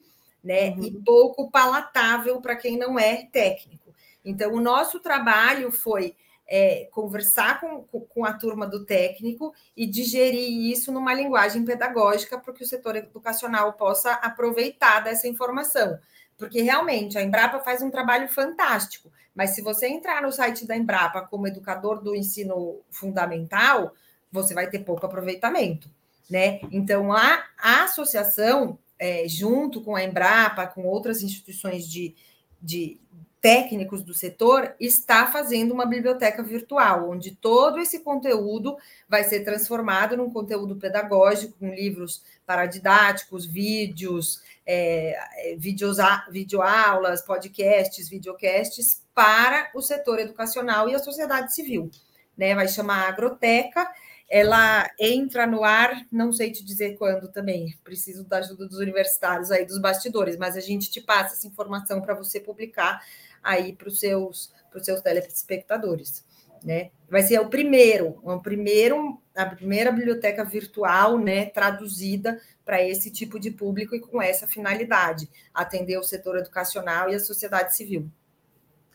né? 0.42 0.70
Uhum. 0.70 0.84
E 0.84 0.90
pouco 0.92 1.50
palatável 1.50 2.40
para 2.40 2.56
quem 2.56 2.78
não 2.78 2.98
é 2.98 3.26
técnico. 3.30 3.94
Então, 4.24 4.54
o 4.54 4.60
nosso 4.60 4.98
trabalho 5.00 5.70
foi 5.70 6.16
é, 6.46 6.88
conversar 6.90 7.60
com, 7.60 7.82
com 7.82 8.24
a 8.24 8.32
turma 8.32 8.66
do 8.66 8.84
técnico 8.84 9.52
e 9.76 9.86
digerir 9.86 10.70
isso 10.70 10.90
numa 10.90 11.12
linguagem 11.12 11.64
pedagógica 11.64 12.38
para 12.38 12.54
que 12.54 12.62
o 12.62 12.66
setor 12.66 12.96
educacional 12.96 13.74
possa 13.74 14.12
aproveitar 14.12 15.00
dessa 15.00 15.28
informação. 15.28 15.98
Porque 16.36 16.62
realmente 16.62 17.16
a 17.18 17.22
Embrapa 17.22 17.60
faz 17.60 17.82
um 17.82 17.90
trabalho 17.90 18.28
fantástico 18.28 19.10
mas 19.34 19.50
se 19.50 19.62
você 19.62 19.88
entrar 19.88 20.22
no 20.22 20.30
site 20.30 20.66
da 20.66 20.76
Embrapa 20.76 21.22
como 21.22 21.46
educador 21.46 22.02
do 22.02 22.14
ensino 22.14 22.80
fundamental, 22.90 23.94
você 24.30 24.54
vai 24.54 24.68
ter 24.68 24.80
pouco 24.80 25.04
aproveitamento, 25.04 25.90
né? 26.30 26.60
Então 26.70 27.12
a, 27.12 27.44
a 27.58 27.84
associação, 27.84 28.78
é, 28.98 29.26
junto 29.28 29.82
com 29.82 29.96
a 29.96 30.04
Embrapa, 30.04 30.66
com 30.66 30.84
outras 30.84 31.22
instituições 31.22 31.88
de, 31.88 32.14
de 32.62 33.00
técnicos 33.44 34.02
do 34.02 34.14
setor, 34.14 34.74
está 34.80 35.26
fazendo 35.26 35.74
uma 35.74 35.84
biblioteca 35.84 36.42
virtual, 36.42 37.10
onde 37.10 37.32
todo 37.32 37.78
esse 37.78 37.98
conteúdo 37.98 38.74
vai 39.06 39.22
ser 39.22 39.40
transformado 39.44 40.16
num 40.16 40.30
conteúdo 40.30 40.76
pedagógico, 40.76 41.52
com 41.60 41.68
livros 41.68 42.22
paradidáticos, 42.46 43.44
vídeos, 43.44 44.40
é, 44.64 45.52
é 45.52 45.56
vídeos, 45.56 45.98
videoaulas, 46.30 47.20
podcasts, 47.20 48.08
videocasts 48.08 49.02
para 49.14 49.70
o 49.74 49.82
setor 49.82 50.20
educacional 50.20 50.88
e 50.88 50.94
a 50.94 50.98
sociedade 50.98 51.54
civil. 51.54 51.90
Né? 52.38 52.54
Vai 52.54 52.66
chamar 52.66 53.08
Agroteca, 53.08 53.86
ela 54.26 54.88
entra 54.98 55.46
no 55.46 55.62
ar, 55.62 56.06
não 56.10 56.32
sei 56.32 56.50
te 56.50 56.64
dizer 56.64 56.96
quando 56.96 57.28
também, 57.28 57.76
preciso 57.84 58.24
da 58.24 58.38
ajuda 58.38 58.66
dos 58.66 58.78
universitários 58.78 59.50
aí, 59.50 59.66
dos 59.66 59.78
bastidores, 59.78 60.38
mas 60.38 60.56
a 60.56 60.60
gente 60.60 60.90
te 60.90 61.02
passa 61.02 61.34
essa 61.34 61.46
informação 61.46 62.00
para 62.00 62.14
você 62.14 62.40
publicar 62.40 63.02
aí 63.44 63.74
para 63.74 63.88
os 63.88 64.00
seus, 64.00 64.52
seus 64.80 65.00
telespectadores. 65.02 66.24
Né? 66.64 66.90
Vai 67.10 67.22
ser 67.22 67.38
o 67.40 67.48
primeiro, 67.48 68.18
o 68.22 68.40
primeiro, 68.40 69.20
a 69.36 69.44
primeira 69.44 69.92
biblioteca 69.92 70.42
virtual, 70.42 71.18
né, 71.18 71.44
traduzida 71.46 72.40
para 72.64 72.82
esse 72.82 73.10
tipo 73.10 73.38
de 73.38 73.50
público 73.50 73.94
e 73.94 74.00
com 74.00 74.20
essa 74.22 74.46
finalidade, 74.46 75.28
atender 75.52 75.98
o 75.98 76.02
setor 76.02 76.38
educacional 76.38 77.10
e 77.10 77.14
a 77.14 77.20
sociedade 77.20 77.76
civil. 77.76 78.10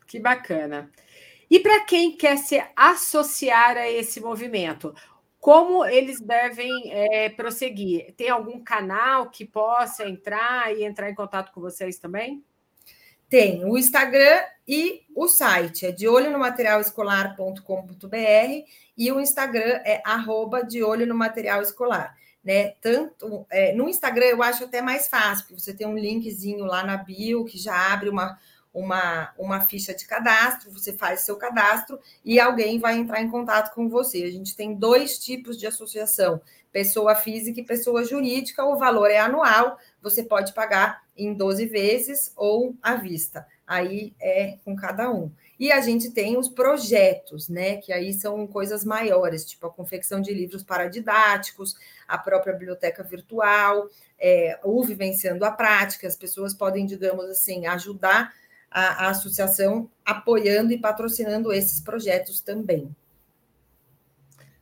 Que 0.08 0.20
bacana. 0.20 0.90
E 1.50 1.60
para 1.60 1.86
quem 1.86 2.18
quer 2.18 2.38
se 2.38 2.60
associar 2.76 3.78
a 3.78 3.88
esse 3.88 4.20
movimento, 4.20 4.94
como 5.40 5.86
eles 5.86 6.20
devem 6.20 6.92
é, 6.92 7.30
prosseguir? 7.30 8.14
Tem 8.16 8.30
algum 8.30 8.64
canal 8.64 9.30
que 9.30 9.46
possa 9.46 10.08
entrar 10.08 10.76
e 10.76 10.84
entrar 10.84 11.10
em 11.10 11.16
contato 11.16 11.52
com 11.52 11.62
vocês 11.62 11.98
também? 11.98 12.44
Tem 13.30 13.64
o 13.64 13.78
Instagram 13.78 14.42
e 14.68 15.04
o 15.16 15.28
site, 15.28 15.86
é 15.86 15.92
de 15.92 16.08
olho 16.08 16.32
no 16.32 16.40
materialescolar.com.br 16.40 18.66
e 18.98 19.12
o 19.12 19.20
Instagram 19.20 19.82
é 19.86 20.02
arroba 20.04 20.64
de 20.64 20.84
olho 20.84 21.06
no 21.06 21.16
material 21.16 21.62
escolar. 21.62 22.18
Né? 22.44 22.70
Tanto 22.82 23.46
é, 23.50 23.74
no 23.74 23.88
Instagram 23.88 24.26
eu 24.26 24.42
acho 24.42 24.64
até 24.64 24.82
mais 24.82 25.08
fácil, 25.08 25.46
porque 25.46 25.62
você 25.62 25.74
tem 25.74 25.86
um 25.86 25.98
linkzinho 25.98 26.66
lá 26.66 26.84
na 26.84 26.98
bio 26.98 27.46
que 27.46 27.58
já 27.58 27.94
abre 27.94 28.10
uma, 28.10 28.38
uma, 28.74 29.32
uma 29.38 29.62
ficha 29.62 29.94
de 29.94 30.06
cadastro, 30.06 30.72
você 30.72 30.94
faz 30.94 31.22
seu 31.22 31.36
cadastro 31.36 32.00
e 32.24 32.40
alguém 32.40 32.80
vai 32.80 32.98
entrar 32.98 33.22
em 33.22 33.30
contato 33.30 33.74
com 33.74 33.90
você. 33.90 34.24
A 34.24 34.32
gente 34.32 34.56
tem 34.56 34.74
dois 34.74 35.20
tipos 35.20 35.58
de 35.58 35.68
associação: 35.68 36.42
pessoa 36.72 37.16
física 37.16 37.60
e 37.60 37.66
pessoa 37.66 38.04
jurídica. 38.04 38.66
O 38.66 38.78
valor 38.78 39.10
é 39.10 39.20
anual, 39.20 39.78
você 40.02 40.24
pode 40.24 40.54
pagar 40.54 41.02
em 41.18 41.34
12 41.34 41.66
vezes 41.66 42.32
ou 42.36 42.76
à 42.82 42.96
vista. 42.96 43.46
Aí 43.68 44.14
é 44.20 44.58
com 44.64 44.76
cada 44.76 45.12
um. 45.12 45.32
E 45.60 45.72
a 45.72 45.82
gente 45.82 46.12
tem 46.12 46.38
os 46.38 46.48
projetos, 46.48 47.50
né? 47.50 47.78
Que 47.78 47.92
aí 47.92 48.14
são 48.14 48.48
coisas 48.48 48.86
maiores, 48.86 49.46
tipo 49.46 49.68
a 49.68 49.70
confecção 49.70 50.22
de 50.22 50.34
livros 50.34 50.64
paradidáticos, 50.64 51.76
a 52.08 52.18
própria 52.18 52.54
biblioteca 52.54 53.04
virtual, 53.04 53.90
é, 54.18 54.58
o 54.64 54.82
Vivenciando 54.84 55.44
a 55.44 55.52
Prática, 55.52 56.08
as 56.08 56.16
pessoas 56.16 56.54
podem, 56.54 56.86
digamos 56.86 57.26
assim, 57.26 57.68
ajudar 57.68 58.34
a, 58.72 59.06
a 59.06 59.10
associação 59.10 59.90
apoiando 60.06 60.72
e 60.72 60.80
patrocinando 60.80 61.52
esses 61.52 61.82
projetos 61.82 62.40
também. 62.40 62.96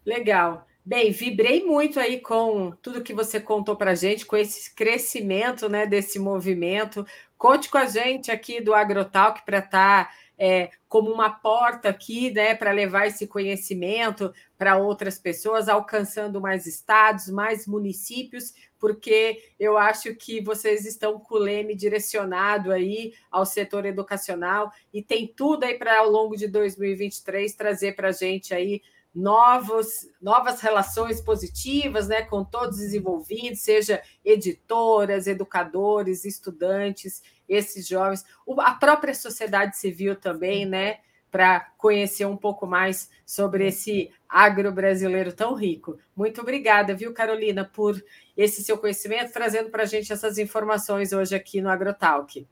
Legal. 0.06 0.66
Bem, 0.88 1.12
vibrei 1.12 1.66
muito 1.66 2.00
aí 2.00 2.22
com 2.22 2.72
tudo 2.82 3.04
que 3.04 3.14
você 3.14 3.42
contou 3.42 3.76
para 3.76 3.92
a 3.92 3.96
gente, 3.96 4.26
com 4.26 4.38
esse 4.38 4.74
crescimento 4.74 5.68
né, 5.68 5.86
desse 5.86 6.18
movimento. 6.18 7.06
Conte 7.38 7.70
com 7.70 7.78
a 7.78 7.88
gente 7.88 8.32
aqui 8.32 8.62
do 8.62 8.74
Agrotalk 8.74 9.44
para 9.44 9.58
estar 9.58 10.06
tá, 10.06 10.14
é, 10.38 10.70
como 10.88 11.12
uma 11.12 11.30
porta 11.30 11.90
aqui, 11.90 12.32
né, 12.32 12.56
para 12.56 12.72
levar 12.72 13.06
esse 13.06 13.28
conhecimento 13.28 14.34
para 14.58 14.78
outras 14.78 15.20
pessoas, 15.20 15.68
alcançando 15.68 16.40
mais 16.40 16.66
estados, 16.66 17.28
mais 17.28 17.68
municípios 17.68 18.54
porque 18.80 19.42
eu 19.60 19.78
acho 19.78 20.14
que 20.16 20.40
vocês 20.42 20.86
estão 20.86 21.20
com 21.20 21.36
o 21.36 21.40
leme 21.40 21.76
direcionado 21.76 22.72
aí 22.72 23.14
ao 23.32 23.46
setor 23.46 23.86
educacional 23.86 24.72
e 24.94 25.02
tem 25.02 25.28
tudo 25.28 25.64
aí 25.64 25.78
para 25.78 26.00
ao 26.00 26.10
longo 26.10 26.36
de 26.36 26.48
2023 26.48 27.54
trazer 27.54 27.96
para 27.96 28.10
a 28.10 28.12
gente 28.12 28.54
aí 28.54 28.82
novos, 29.14 29.88
novas 30.22 30.62
relações 30.62 31.20
positivas 31.22 32.08
né, 32.08 32.22
com 32.22 32.44
todos 32.44 32.80
os 32.80 32.94
envolvidos, 32.94 33.62
seja 33.62 34.02
editoras, 34.24 35.28
educadores, 35.28 36.26
estudantes, 36.26 37.22
esses 37.48 37.88
jovens, 37.88 38.26
a 38.60 38.74
própria 38.76 39.14
sociedade 39.16 39.78
civil 39.78 40.16
também, 40.16 40.66
né? 40.66 41.00
para 41.30 41.60
conhecer 41.78 42.26
um 42.26 42.38
pouco 42.38 42.66
mais 42.66 43.10
sobre 43.26 43.68
esse 43.68 44.10
agro 44.30 44.72
brasileiro 44.72 45.34
tão 45.34 45.54
rico. 45.54 46.00
Muito 46.16 46.42
obrigada, 46.42 46.96
viu, 46.96 47.14
Carolina, 47.14 47.66
por 47.66 48.02
esse 48.36 48.64
seu 48.64 48.78
conhecimento, 48.78 49.34
trazendo 49.34 49.70
para 49.70 49.84
a 49.84 49.86
gente 49.86 50.12
essas 50.12 50.38
informações 50.38 51.12
hoje 51.12 51.36
aqui 51.36 51.62
no 51.62 51.70
AgroTalk. 51.70 52.48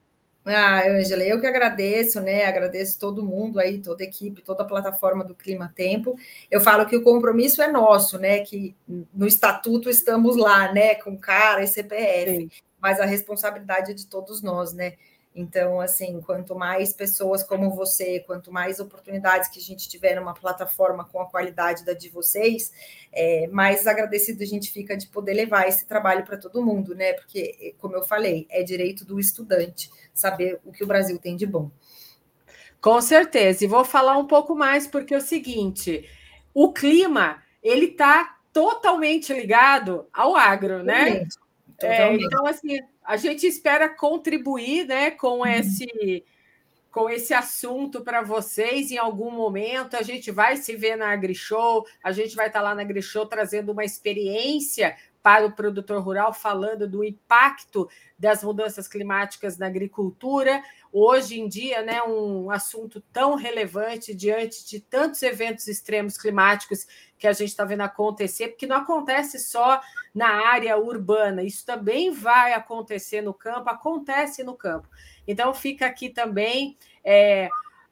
Ah, 0.45 0.87
Angela, 0.87 1.23
eu 1.23 1.41
que 1.41 1.47
agradeço, 1.47 2.21
né? 2.21 2.45
Agradeço 2.45 2.99
todo 2.99 3.25
mundo 3.25 3.59
aí, 3.59 3.79
toda 3.79 4.03
a 4.03 4.05
equipe, 4.05 4.43
toda 4.43 4.61
a 4.61 4.65
plataforma 4.65 5.23
do 5.23 5.33
Clima 5.33 5.73
Tempo. 5.75 6.15
Eu 6.51 6.61
falo 6.61 6.85
que 6.85 6.95
o 6.95 7.01
compromisso 7.01 7.63
é 7.63 7.67
nosso, 7.71 8.19
né? 8.19 8.41
Que 8.41 8.75
no 9.11 9.25
estatuto 9.25 9.89
estamos 9.89 10.37
lá, 10.37 10.71
né? 10.71 10.95
Com 10.95 11.17
cara 11.17 11.63
e 11.63 11.67
CPF, 11.67 12.37
Sim. 12.37 12.49
mas 12.79 12.99
a 12.99 13.05
responsabilidade 13.05 13.91
é 13.91 13.93
de 13.95 14.05
todos 14.05 14.43
nós, 14.43 14.71
né? 14.71 14.93
Então, 15.35 15.81
assim, 15.81 16.21
quanto 16.21 16.55
mais 16.55 16.93
pessoas 16.93 17.43
como 17.43 17.69
você, 17.71 18.21
quanto 18.21 18.53
mais 18.53 18.79
oportunidades 18.79 19.49
que 19.49 19.59
a 19.59 19.61
gente 19.61 19.89
tiver 19.89 20.15
numa 20.15 20.33
plataforma 20.33 21.03
com 21.03 21.19
a 21.19 21.29
qualidade 21.29 21.83
da 21.83 21.91
de 21.91 22.07
vocês, 22.07 22.71
é, 23.11 23.45
mais 23.47 23.85
agradecido 23.85 24.41
a 24.41 24.45
gente 24.45 24.71
fica 24.71 24.95
de 24.95 25.07
poder 25.07 25.33
levar 25.33 25.67
esse 25.67 25.85
trabalho 25.85 26.23
para 26.23 26.37
todo 26.37 26.63
mundo, 26.63 26.95
né? 26.95 27.11
Porque, 27.13 27.75
como 27.77 27.95
eu 27.95 28.03
falei, 28.03 28.47
é 28.49 28.63
direito 28.63 29.03
do 29.03 29.19
estudante 29.19 29.91
saber 30.13 30.61
o 30.63 30.71
que 30.71 30.85
o 30.85 30.87
Brasil 30.87 31.19
tem 31.19 31.35
de 31.35 31.45
bom. 31.45 31.69
Com 32.79 33.01
certeza. 33.01 33.65
E 33.65 33.67
vou 33.67 33.83
falar 33.83 34.17
um 34.17 34.27
pouco 34.27 34.55
mais, 34.55 34.87
porque 34.87 35.13
é 35.13 35.17
o 35.17 35.21
seguinte: 35.21 36.09
o 36.53 36.71
clima 36.71 37.43
ele 37.61 37.87
está 37.87 38.37
totalmente 38.53 39.33
ligado 39.33 40.07
ao 40.13 40.33
agro, 40.33 40.81
né? 40.81 41.27
É, 41.81 42.13
então, 42.13 42.45
assim, 42.45 42.79
a 43.05 43.17
gente 43.17 43.45
espera 43.45 43.87
contribuir 43.89 44.85
né, 44.87 45.11
com 45.11 45.39
uhum. 45.39 45.45
esse 45.45 46.23
com 46.91 47.09
esse 47.09 47.33
assunto 47.33 47.99
para 48.05 48.21
vocês 48.21 48.89
em 48.89 48.97
algum 48.97 49.29
momento. 49.29 49.97
A 49.97 50.01
gente 50.01 50.31
vai 50.31 50.55
se 50.55 50.77
ver 50.77 50.95
na 50.95 51.09
AgriShow, 51.09 51.85
a 52.01 52.13
gente 52.13 52.37
vai 52.37 52.47
estar 52.47 52.61
lá 52.61 52.73
na 52.73 52.83
AgriShow 52.83 53.25
trazendo 53.25 53.73
uma 53.73 53.83
experiência 53.83 54.95
para 55.25 55.47
o 55.47 55.51
produtor 55.51 56.03
rural, 56.03 56.31
falando 56.31 56.87
do 56.87 57.03
impacto 57.03 57.89
das 58.15 58.43
mudanças 58.43 58.87
climáticas 58.87 59.57
na 59.57 59.65
agricultura. 59.65 60.61
Hoje 60.93 61.39
em 61.39 61.47
dia, 61.47 61.81
né, 61.81 61.99
um 62.03 62.51
assunto 62.51 63.01
tão 63.11 63.33
relevante 63.33 64.13
diante 64.13 64.63
de 64.63 64.79
tantos 64.79 65.23
eventos 65.23 65.67
extremos 65.67 66.15
climáticos 66.15 66.85
que 67.17 67.25
a 67.25 67.33
gente 67.33 67.49
está 67.49 67.65
vendo 67.65 67.81
acontecer, 67.81 68.49
porque 68.49 68.67
não 68.67 68.75
acontece 68.75 69.39
só 69.39 69.81
na 70.13 70.47
área 70.47 70.77
urbana, 70.77 71.41
isso 71.41 71.65
também 71.65 72.11
vai 72.11 72.53
acontecer 72.53 73.21
no 73.21 73.33
campo, 73.33 73.67
acontece 73.67 74.43
no 74.43 74.55
campo. 74.55 74.87
Então, 75.27 75.55
fica 75.55 75.87
aqui 75.87 76.11
também 76.11 76.77
é, 77.03 77.49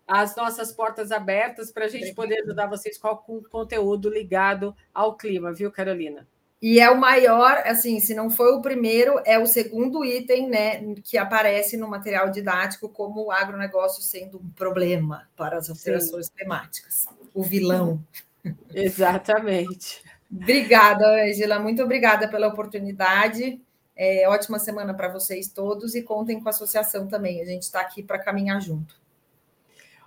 as 0.07 0.35
nossas 0.35 0.71
portas 0.71 1.11
abertas 1.11 1.71
para 1.71 1.85
a 1.85 1.89
gente 1.89 2.13
poder 2.13 2.43
ajudar 2.43 2.67
vocês 2.67 2.95
com 2.95 3.41
conteúdo 3.49 4.07
ligado 4.07 4.75
ao 4.93 5.17
clima, 5.17 5.51
viu, 5.51 5.71
Carolina? 5.71 6.27
E 6.63 6.79
é 6.79 6.89
o 6.89 6.97
maior, 6.97 7.61
assim, 7.65 7.99
se 7.99 8.15
não 8.15 8.29
foi 8.29 8.53
o 8.53 8.61
primeiro, 8.61 9.21
é 9.25 9.37
o 9.37 9.45
segundo 9.45 10.05
item, 10.05 10.47
né, 10.47 10.95
que 11.03 11.17
aparece 11.17 11.75
no 11.75 11.89
material 11.89 12.31
didático 12.31 12.87
como 12.87 13.25
o 13.25 13.31
agronegócio 13.33 14.01
sendo 14.01 14.37
um 14.37 14.49
problema 14.51 15.27
para 15.35 15.57
as 15.57 15.69
alterações 15.69 16.27
Sim. 16.27 16.31
climáticas, 16.37 17.05
o 17.33 17.43
vilão. 17.43 18.01
Exatamente. 18.73 20.01
Obrigada, 20.31 21.05
Angela. 21.25 21.59
Muito 21.59 21.83
obrigada 21.83 22.29
pela 22.29 22.47
oportunidade. 22.47 23.61
É, 23.93 24.25
ótima 24.29 24.57
semana 24.57 24.93
para 24.93 25.09
vocês 25.09 25.49
todos 25.49 25.93
e 25.95 26.01
contem 26.01 26.39
com 26.39 26.47
a 26.47 26.51
associação 26.51 27.09
também. 27.09 27.41
A 27.41 27.45
gente 27.45 27.63
está 27.63 27.81
aqui 27.81 28.01
para 28.01 28.19
caminhar 28.19 28.61
junto. 28.61 28.95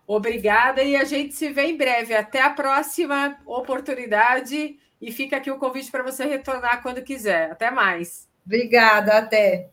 Obrigada 0.07 0.83
e 0.83 0.97
a 0.97 1.05
gente 1.05 1.35
se 1.35 1.51
vê 1.51 1.65
em 1.65 1.77
breve. 1.77 2.15
Até 2.15 2.41
a 2.41 2.49
próxima 2.49 3.37
oportunidade 3.45 4.79
e 5.01 5.13
fica 5.13 5.37
aqui 5.37 5.51
o 5.51 5.59
convite 5.59 5.91
para 5.91 6.03
você 6.03 6.25
retornar 6.25 6.83
quando 6.83 7.03
quiser. 7.03 7.51
Até 7.51 7.71
mais. 7.71 8.29
Obrigada, 8.45 9.19
até. 9.19 9.71